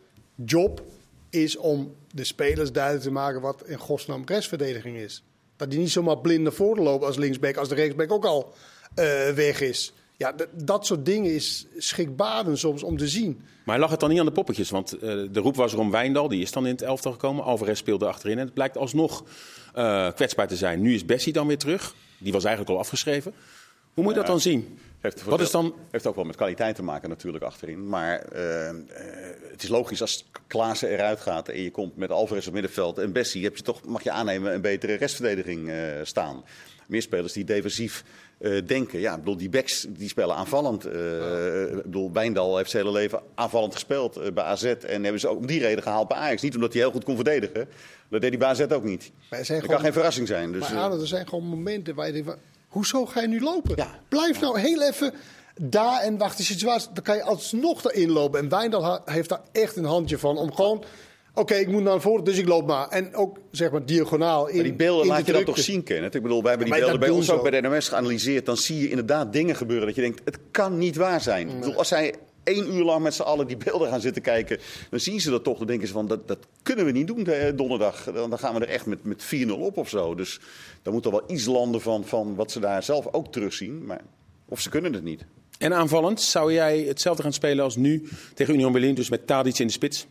[0.45, 0.83] job
[1.29, 5.23] is om de spelers duidelijk te maken wat in godsnaam restverdediging is.
[5.55, 8.53] Dat die niet zomaar blind naar voren lopen als linksback, als de rechtsback ook al
[8.95, 9.93] eh, weg is.
[10.17, 13.41] Ja, d- dat soort dingen is schrikbarend soms om te zien.
[13.65, 14.69] Maar lag het dan niet aan de poppetjes?
[14.69, 14.99] Want eh,
[15.31, 17.43] de roep was er om Wijndal, die is dan in het elftal gekomen.
[17.43, 19.23] Alvarez speelde achterin en het blijkt alsnog
[19.73, 20.81] eh, kwetsbaar te zijn.
[20.81, 21.95] Nu is Bessie dan weer terug.
[22.19, 23.33] Die was eigenlijk al afgeschreven.
[23.93, 24.79] Hoe moet je dat dan zien?
[24.99, 25.75] Heeft, Wat is dan...
[25.91, 27.89] heeft ook wel met kwaliteit te maken natuurlijk achterin.
[27.89, 28.75] Maar eh, eh,
[29.51, 33.11] het is logisch als Klaassen eruit gaat en je komt met Alvarez op middenveld en
[33.11, 36.43] Bessie, heb je toch, mag je aannemen, een betere restverdediging eh, staan.
[36.87, 38.03] Meer spelers die defensief
[38.39, 38.99] eh, denken.
[38.99, 40.85] Ja, ik bedoel, die backs die spelen aanvallend.
[40.85, 44.63] Eh, Ik bedoel, Wijndal heeft zijn hele leven aanvallend gespeeld eh, bij AZ.
[44.63, 46.41] En hebben ze ook om die reden gehaald bij Ajax.
[46.41, 47.67] Niet omdat hij heel goed kon verdedigen.
[48.09, 49.11] Dat deed hij bij AZ ook niet.
[49.29, 50.51] Dat gewoon- kan geen verrassing zijn.
[50.51, 52.35] Dus, maar er zijn gewoon momenten waar je denkt
[52.67, 53.73] hoezo ga je nu lopen?
[53.75, 53.99] Ja.
[54.07, 55.13] Blijf nou heel even
[55.61, 56.89] daar en wacht de situatie.
[56.93, 58.39] Dan kan je alsnog erin lopen.
[58.39, 60.83] En Wijndal heeft daar echt een handje van om gewoon...
[61.39, 62.87] Oké, ik moet naar voren, dus ik loop maar.
[62.87, 65.51] En ook, zeg maar, diagonaal in Maar die beelden in laat je dan drukte.
[65.51, 66.15] toch zien, Kenneth?
[66.15, 68.45] Ik bedoel, wij hebben die beelden bij dat ons ook bij de NMS geanalyseerd.
[68.45, 71.49] Dan zie je inderdaad dingen gebeuren dat je denkt, het kan niet waar zijn.
[71.49, 74.59] Ik bedoel, als zij één uur lang met z'n allen die beelden gaan zitten kijken,
[74.89, 75.57] dan zien ze dat toch.
[75.57, 78.03] Dan denken ze van, dat, dat kunnen we niet doen donderdag.
[78.03, 80.15] Dan, dan gaan we er echt met, met 4-0 op of zo.
[80.15, 80.39] Dus
[80.81, 83.85] dan moet er wel iets landen van, van wat ze daar zelf ook terugzien.
[83.85, 84.01] Maar,
[84.45, 85.25] of ze kunnen het niet.
[85.57, 88.95] En aanvallend, zou jij hetzelfde gaan spelen als nu tegen Union Berlin?
[88.95, 90.07] Dus met Tadic in de spits?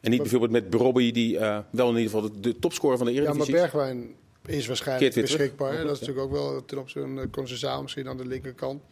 [0.00, 3.06] En niet bijvoorbeeld met Brobby, die eh, wel in ieder geval de, de topscorer van
[3.06, 3.60] de Ja, maar Eredivisie is?
[3.60, 4.14] Bergwijn
[4.46, 5.72] is waarschijnlijk beschikbaar.
[5.72, 5.84] hè.
[5.84, 8.82] Dat is natuurlijk ook wel ten opzichte van uh, Conceição misschien aan de linkerkant.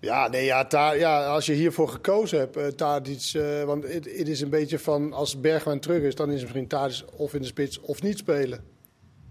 [0.00, 4.40] Ja, nee, ja, ja, als je hiervoor gekozen hebt, uh, Tadic, eh, want het, is
[4.40, 7.80] een beetje van als Bergwijn terug is, dan is misschien Tadic of in de spits
[7.80, 8.64] of niet spelen.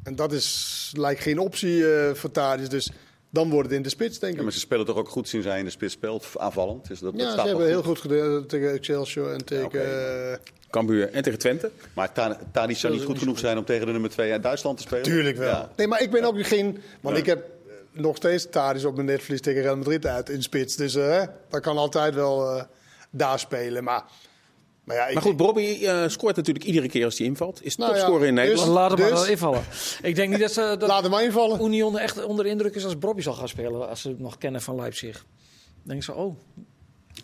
[0.04, 2.92] En dat is, lijkt geen optie eh, voor Tadic, dus
[3.36, 4.38] dan wordt het in de spits, denk ik.
[4.38, 6.88] Ja, maar ze spelen toch ook goed zien zij in de spits speelt, aanvallend.
[6.88, 10.32] Dus dat, dat ja, staat ze hebben heel goed gedaan tegen Excelsior en tegen...
[10.32, 10.38] eh,
[10.70, 11.72] Cambuur en tegen Twente.
[11.94, 14.78] Maar Ta- Tadic zou niet goed genoeg zijn om tegen de nummer 2 uit Duitsland
[14.78, 15.04] te spelen?
[15.04, 15.50] Tuurlijk wel.
[15.50, 15.70] Ja.
[15.76, 16.82] Nee, maar ik ben ook geen.
[17.02, 17.22] Want Ja.
[17.22, 17.46] ik heb
[17.92, 20.76] nog steeds Tadic op mijn netvlies tegen Real Madrid uit in spits.
[20.76, 22.64] Dus eh dat kan altijd wel eh,
[23.10, 23.84] daar spelen.
[23.84, 24.04] Maar,
[24.86, 27.64] maar ja, ik, Maar goed, Brobby eh, scoort natuurlijk iedere keer als hij invalt.
[27.64, 28.72] Is Nou ja, topscorer in dus- Nederland.
[28.72, 29.64] Laat hem maar Dus- wel invallen.
[30.02, 31.62] Ik denk niet dat, ze, dat laat hem maar invallen.
[31.66, 33.90] Union echt onder de indruk is als Bobby zal gaan spelen.
[33.90, 35.14] Als ze het nog kennen van Leipzig.
[35.68, 36.36] Dan denk ze, oh,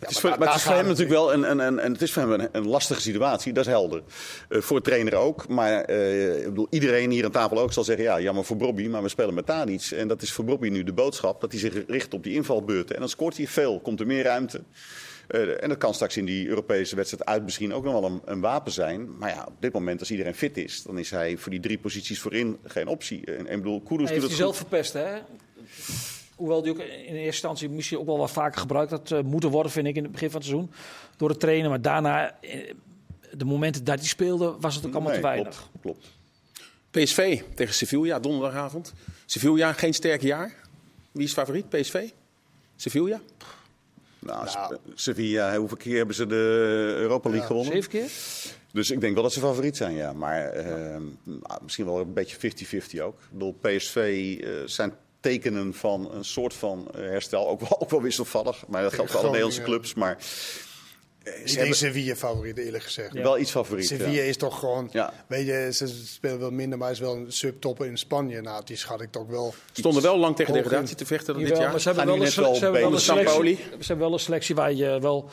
[0.00, 1.92] maar voor, daar- maar het is voor hem het natuurlijk wel een, een, een, een-
[1.92, 4.02] het is voor hem een, een lastige situatie, dat is helder.
[4.48, 5.48] Eh, voor de trainer ook.
[5.48, 8.86] Maar eh, ik bedoel, iedereen hier aan tafel ook zal zeggen: ja, jammer voor Bobby,
[8.86, 9.90] maar we spelen met Tadic.
[9.90, 12.94] En dat is voor Bobby nu de boodschap: dat hij zich richt op die invalbeurten.
[12.94, 14.60] En dan scoort hij veel, komt er meer ruimte.
[15.26, 18.20] Eh, en dat kan straks in die Europese wedstrijd uit misschien ook nog wel een,
[18.24, 19.18] een wapen zijn.
[19.18, 21.78] Maar ja, op dit moment, als iedereen fit is, dan is hij voor die drie
[21.78, 23.24] posities voorin geen optie.
[23.24, 25.18] En, en ik bedoel, Kudus hij doet heeft het hij zelf verpest, hè?
[26.34, 29.50] Hoewel die ook in eerste instantie misschien ook wel wat vaker gebruikt had eh, moeten
[29.50, 30.70] worden, vind ik, in het begin van het seizoen.
[31.16, 31.70] Door de trainer.
[31.70, 32.74] Maar daarna, eh,
[33.32, 35.68] de momenten dat hij speelde, was het ook allemaal Nee, te weinig.
[35.80, 36.20] Klopt, klopt.
[36.90, 38.92] PSV tegen Sevilla, donderdagavond.
[39.26, 40.54] Sevilla, geen sterk jaar.
[41.12, 41.68] Wie is favoriet?
[41.68, 42.08] PSV?
[42.76, 43.20] Sevilla?
[44.22, 44.76] Nou, Nou.
[44.94, 47.72] Sevilla, hoeveel keer hebben ze de Europa League gewonnen?
[47.72, 48.10] Zeven keer?
[48.72, 50.12] Dus ik denk wel dat ze favoriet zijn, ja.
[50.12, 52.36] Maar eh, nou, misschien wel een beetje
[52.96, 53.18] 50-50 ook.
[53.20, 53.96] Ik bedoel, PSV
[54.40, 57.48] eh, zijn tekenen van een soort van herstel.
[57.48, 58.64] Ook wel, ook wel wisselvallig.
[58.68, 59.28] Maar dat geldt voor alle.
[59.28, 59.94] Nederlandse clubs.
[59.94, 60.18] Maar
[61.24, 63.12] eh, Ik ze denk hebben Sevilla favoriet, eerlijk gezegd.
[63.12, 63.22] Ja.
[63.22, 63.86] wel iets favoriet.
[63.86, 64.22] Sevilla ja.
[64.22, 65.12] is toch gewoon, Ja.
[65.26, 68.40] weet je, ze spelen wel minder, maar is wel een subtopper in Spanje.
[68.40, 69.54] Nou, die schat ik toch wel.
[69.72, 71.70] Stonden wel lang tegen degradatie te vechten dit Jawel, jaar.
[71.70, 73.56] maar ze hebben Gaan wel een, wel ze hebben wel een selectie.
[73.56, 75.30] Ze hebben wel een selectie waar je wel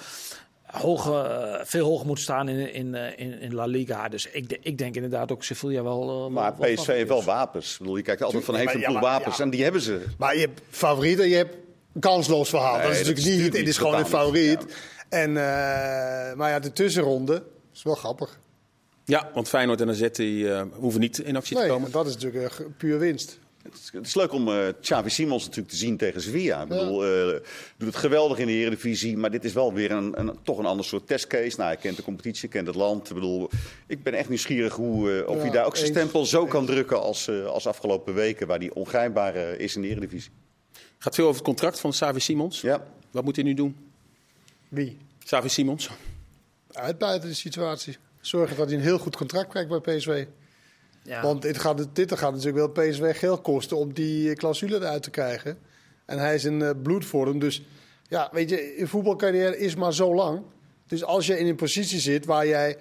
[0.66, 4.10] hoog, eh, veel hoger moet staan in, in, eh, in, in La Liga.
[4.10, 6.30] Dus ik, de- ik denk inderdaad ook Sevilla wel.
[6.30, 7.72] Maar wel PSV heeft wel wapens.
[7.74, 9.38] Ik bedoel, je kijkt altijd van heeft een ploeg wapens.
[9.38, 9.44] ja.
[9.44, 10.02] En die hebben ze.
[10.18, 11.56] Maar je hebt favorieten, je hebt
[12.00, 12.74] kansloos verhaal.
[12.78, 14.66] Nee, dat is dat natuurlijk niet, het is gewoon een favoriet.
[15.10, 17.44] En, eh, maar ja, de tussenronde
[17.74, 18.40] is wel grappig.
[19.06, 21.92] Ja, want Feyenoord en AZ die, eh, hoeven niet in actie te komen.
[21.92, 23.40] dat is natuurlijk een puur winst.
[23.64, 26.62] Het is, het is leuk om eh Xavi Simons natuurlijk te zien tegen Sevilla.
[26.62, 27.40] Ik bedoel, eh,
[27.78, 30.66] doet het geweldig in de Eredivisie, maar dit is wel weer een, een, toch een
[30.66, 31.58] ander soort testcase.
[31.58, 33.10] Nou, hij kent de competitie, kent het land.
[33.10, 33.50] Ik bedoel,
[33.88, 36.66] ik ben echt nieuwsgierig hoe, eh, of Ja, hij daar ook zijn stempel zo kan
[36.66, 40.32] drukken als, eh, als afgelopen weken, waar hij ongrijpbaar is in de Eredivisie.
[40.98, 42.62] Gaat veel over het contract van Savi Simons.
[42.62, 42.86] Ja.
[43.12, 43.76] Wat moet hij nu doen?
[44.70, 44.98] Wie?
[45.24, 45.90] Savi Simons.
[46.72, 47.98] Uitbuiten de situatie.
[48.22, 50.26] Zorgen dat hij een heel goed contract krijgt bij PSV.
[51.04, 51.22] Ja.
[51.22, 55.10] Want dit gaat, dit gaat natuurlijk wel PSV geld kosten om die clausule eruit te
[55.10, 55.58] krijgen.
[56.06, 57.40] En hij is in uh, bloedvorm.
[57.40, 57.64] Dus
[58.08, 60.42] ja, weet je, een voetbalcarrière is maar zo lang.
[60.88, 62.78] Dus als je in een positie zit waar jij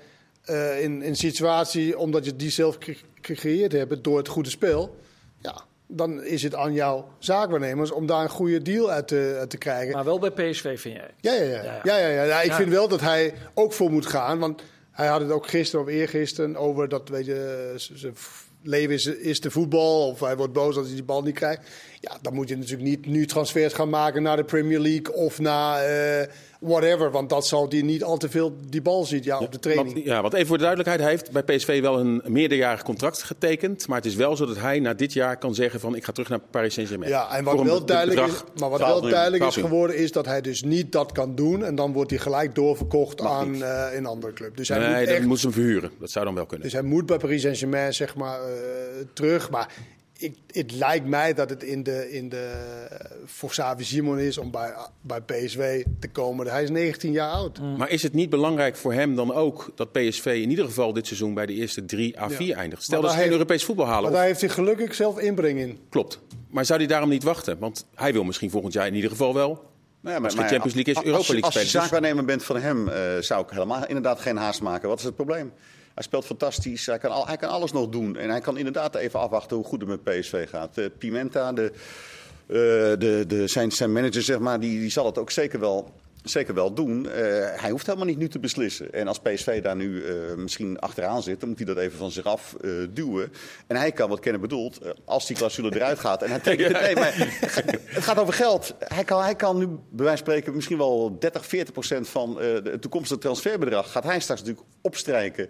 [0.46, 2.78] uh, in een situatie, omdat je die zelf
[3.20, 4.96] gecreëerd hebt door het goede spel,
[5.40, 9.50] ja, dan is het aan jouw zaakwaarnemers om daar een goede deal uit te, uit
[9.50, 9.94] te krijgen.
[9.94, 11.10] Maar wel bij PSV, vind jij?
[11.20, 11.80] Ja, ja, ja.
[11.82, 12.08] ja, ja.
[12.08, 12.40] ja, ja.
[12.40, 14.38] ik vind wel dat hij ook voor moet gaan.
[14.38, 18.14] Want hij had het ook gisteren of eergisteren over dat, weet je, zijn
[18.62, 20.08] leven is, is de voetbal.
[20.08, 21.68] Of hij wordt boos als hij die bal niet krijgt.
[22.00, 25.38] Ja, dan moet je natuurlijk niet nu transfers gaan maken naar de Premier League of
[25.38, 26.26] naar uh,
[26.60, 27.10] whatever.
[27.10, 29.92] Want dat zal hij niet al te veel die bal ziet ja, op de training.
[29.92, 31.00] Want, ja, want even voor de duidelijkheid.
[31.00, 33.88] Hij heeft bij PSV wel een meerderjarig contract getekend.
[33.88, 36.12] Maar het is wel zo dat hij na dit jaar kan zeggen van ik ga
[36.12, 37.10] terug naar Paris Saint-Germain.
[37.10, 40.40] Ja, en wat wel duidelijk, is, maar wat wel duidelijk is geworden is dat hij
[40.40, 41.64] dus niet dat kan doen.
[41.64, 44.56] En dan wordt hij gelijk doorverkocht Mag aan uh, een andere club.
[44.56, 45.90] Dus hij nee, moet dan echt, moet ze hem verhuren.
[46.00, 46.66] Dat zou dan wel kunnen.
[46.66, 48.56] dus hij moet bij Paris Saint-Germain zeg maar uh,
[49.12, 49.50] terug.
[49.50, 49.68] Maar
[50.20, 52.52] ik, het lijkt mij dat het in de, in de,
[53.24, 56.46] voor Savi Simon is om bij, bij PSV te komen.
[56.46, 57.60] Hij is 19 jaar oud.
[57.76, 61.06] Maar is het niet belangrijk voor hem dan ook dat PSV in ieder geval dit
[61.06, 62.56] seizoen bij de eerste drie à vier Ja.
[62.56, 62.82] eindigt?
[62.82, 64.02] Stel Maar dat ze heeft- Europees voetbal halen.
[64.02, 65.78] Maar of- daar heeft hij gelukkig zelf inbreng in.
[65.88, 66.20] Klopt.
[66.50, 67.58] Maar zou hij daarom niet wachten?
[67.58, 69.66] Want hij wil misschien volgend jaar in ieder geval wel.
[70.00, 71.72] Nou ja, Als het geen Champions League is, Europa League Als je spelen.
[71.82, 74.88] Dus- zaakwaarnemer bent van hem, eh, zou ik helemaal inderdaad geen haast maken.
[74.88, 75.52] Wat is het probleem?
[75.98, 78.16] Hij speelt fantastisch, hij kan, al, hij kan alles nog doen.
[78.16, 80.78] En hij kan inderdaad even afwachten hoe goed het met PSV gaat.
[80.78, 81.72] Eh, Pimenta, de,
[82.46, 82.56] eh,
[82.98, 85.92] de, de, zijn, zijn manager, zeg maar, die, die zal het ook zeker wel,
[86.24, 87.08] zeker wel doen.
[87.08, 87.20] Eh,
[87.60, 88.92] hij hoeft helemaal niet nu te beslissen.
[88.92, 90.04] En als PSV daar nu
[90.36, 92.56] misschien achteraan zit, dan moet hij dat even van zich af
[92.90, 93.32] duwen.
[93.66, 96.22] En hij kan, wat Kennen bedoelt, als die clausule eruit gaat.
[96.22, 97.14] En hij tekent het, nee, maar
[97.84, 98.74] het gaat over geld.
[98.78, 102.40] Hij kan, hij kan nu, bij wijze van spreken, misschien wel 30, 40 procent van
[102.40, 103.92] het toekomstige transferbedrag.
[103.92, 105.48] Gaat hij straks natuurlijk opstrijken.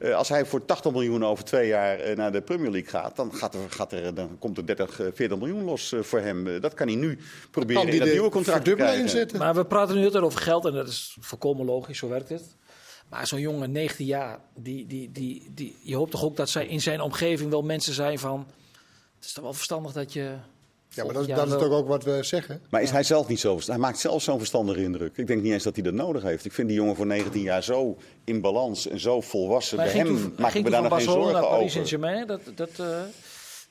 [0.00, 3.16] Eh, als hij voor 80 miljoen over twee jaar eh, naar de Premier League gaat,
[3.16, 6.20] dan, gaat er, gaat er, dan komt er 30, eh, 40 miljoen los eh, voor
[6.20, 6.46] hem.
[6.46, 7.18] Eh, dat kan hij nu
[7.50, 9.00] proberen Kan in die dat nieuwe contract te krijgen.
[9.00, 9.38] inzetten?
[9.38, 12.56] Maar we praten nu altijd over geld en dat is volkomen logisch, zo werkt het.
[13.08, 16.66] Maar zo'n jongen, 19 jaar, die, die, die, die, je hoopt toch ook dat zij
[16.66, 18.46] in zijn omgeving wel mensen zijn van...
[19.16, 20.34] Het is toch wel verstandig dat je...
[20.96, 22.60] Ja, maar dat, is toch ook wat we zeggen.
[22.70, 25.16] Maar is hij zelf niet zo Hij maakt zelf zo'n verstandige indruk.
[25.16, 26.44] Ik denk niet eens dat hij dat nodig heeft.
[26.44, 29.76] Ik vind die jongen voor 19 jaar zo in balans en zo volwassen.
[29.76, 31.72] Maar Bij hem maak ik ging me toen daar nog geen Barcelona zorgen naar Paris.
[31.72, 32.26] Saint-Germain.
[32.26, 33.00] Dat, dat, eh,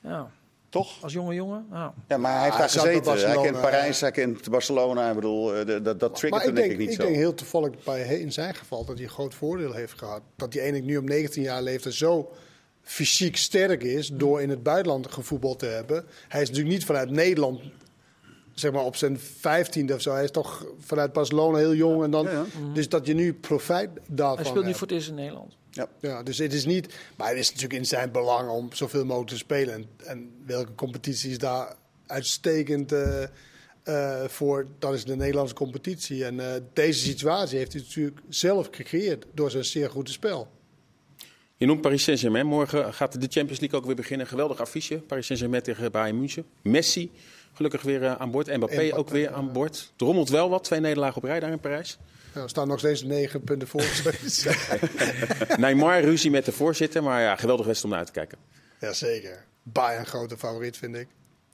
[0.00, 0.30] ja,
[0.68, 1.02] Toch?
[1.02, 1.66] als jonge jongen.
[1.70, 1.94] Ja.
[2.08, 3.30] Ja, maar hij heeft hij daar gezeten.
[3.30, 5.08] Hij kent Parijs, hij kent Barcelona.
[5.08, 7.02] Ik bedoel, eh, dat, dat, triggert hem ik denk denk, ik niet ik zo.
[7.02, 10.22] denk heel toevallig bij, in zijn geval dat hij een groot voordeel heeft gehad.
[10.36, 12.30] Dat hij eigenlijk nu op 19 jaar leeftijd zo
[12.86, 16.04] fysiek sterk is door in het buitenland gevoetbald te hebben.
[16.28, 17.60] Hij is natuurlijk niet vanuit Nederland,
[18.54, 20.12] zeg maar op zijn 15e of zo.
[20.12, 22.02] Hij is toch vanuit Barcelona heel jong.
[22.02, 22.44] En dan, Ja, ja.
[22.72, 24.78] Dus dat je nu profijt daarvan Hij speelt nu hebt.
[24.78, 25.56] voor het eerst in Nederland.
[25.70, 25.88] Ja.
[26.00, 26.94] Ja, dus het is niet.
[27.16, 29.74] Maar het is natuurlijk in zijn belang om zoveel mogelijk te spelen.
[29.74, 31.76] En, en welke competitie is daar
[32.06, 33.22] uitstekend eh,
[33.82, 34.66] eh, voor?
[34.78, 36.24] Dat is de Nederlandse competitie.
[36.24, 40.48] En eh, deze situatie heeft hij natuurlijk zelf gecreëerd door zijn zeer goede spel.
[41.58, 42.46] Je noemt Paris Saint-Germain.
[42.46, 44.26] Morgen gaat de Champions League ook weer beginnen.
[44.26, 44.98] Geweldig affiche.
[44.98, 46.44] Paris Saint-Germain tegen Bayern München.
[46.62, 47.10] Messi
[47.52, 48.46] gelukkig weer eh, aan boord.
[48.46, 49.76] Mbappé Mbappé, ook weer aan boord.
[49.92, 50.64] Het rommelt wel wat.
[50.64, 51.98] Twee nederlagen op rij daar in Parijs.
[52.34, 53.82] Ja, we staan nog steeds negen punten voor.
[55.58, 57.02] Neymar ruzie met de voorzitter.
[57.02, 58.38] Maar ja, geweldig wedstrijd om naar uit te kijken.
[58.80, 59.44] Jazeker.
[59.62, 61.08] Bayern grote favoriet, vind ik.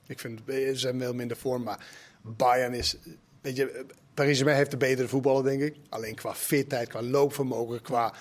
[0.07, 1.85] Ik vind ze zijn wel minder vorm, maar
[2.21, 2.97] Bayern is.
[3.41, 5.75] Weet je, Paris Saint-Germain heeft de betere voetballen, denk ik.
[5.89, 8.13] Alleen qua fitheid, qua loopvermogen, qua.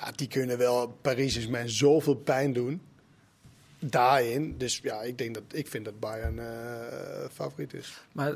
[0.00, 2.80] Ja, die kunnen wel Paris Saint-Germain zoveel pijn doen.
[3.78, 4.54] Daarin.
[4.58, 6.46] Dus ja, ik denk dat ik vind dat Bayern eh,
[7.32, 8.00] favoriet is.
[8.12, 8.30] Maar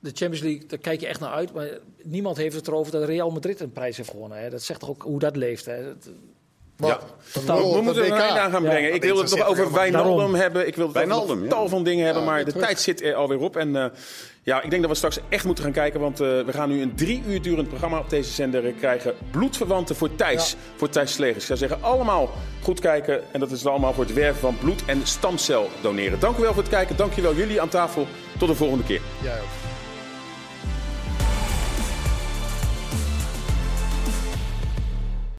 [0.00, 1.52] de Champions League, daar kijk je echt naar uit.
[1.52, 1.68] Maar
[2.02, 4.38] niemand heeft het erover dat Real Madrid een prijs heeft gewonnen.
[4.38, 4.50] Hè.
[4.50, 5.64] Dat zegt toch ook hoe dat leeft.
[5.66, 5.84] Hè.
[5.84, 6.08] Dat-
[6.76, 7.04] Wat?
[7.46, 7.54] Ja.
[7.56, 8.94] We moeten er een einde aan gaan brengen.
[8.94, 10.66] ik wil het nog over Wijnaldum hebben.
[10.66, 12.22] Ik wil het tal van dingen hebben.
[12.22, 12.66] Ja, Maar de terug.
[12.66, 13.56] tijd zit er alweer op.
[13.56, 13.86] En eh,
[14.48, 16.00] ja, ik denk dat we straks echt moeten gaan kijken.
[16.00, 19.14] Want eh, we gaan nu een drie uur durend programma op deze zender krijgen.
[19.30, 20.56] Bloedverwanten voor Thijs.
[20.76, 21.38] Voor Thijs Slegers.
[21.38, 22.30] Ik zou zeggen, allemaal
[22.62, 23.32] goed kijken.
[23.32, 26.20] En dat is allemaal voor het werven van bloed en stamcel doneren.
[26.20, 26.96] Dank u wel voor het kijken.
[26.96, 28.06] Dank je wel jullie aan tafel.
[28.38, 29.00] Tot de volgende keer.
[29.22, 29.67] Ook.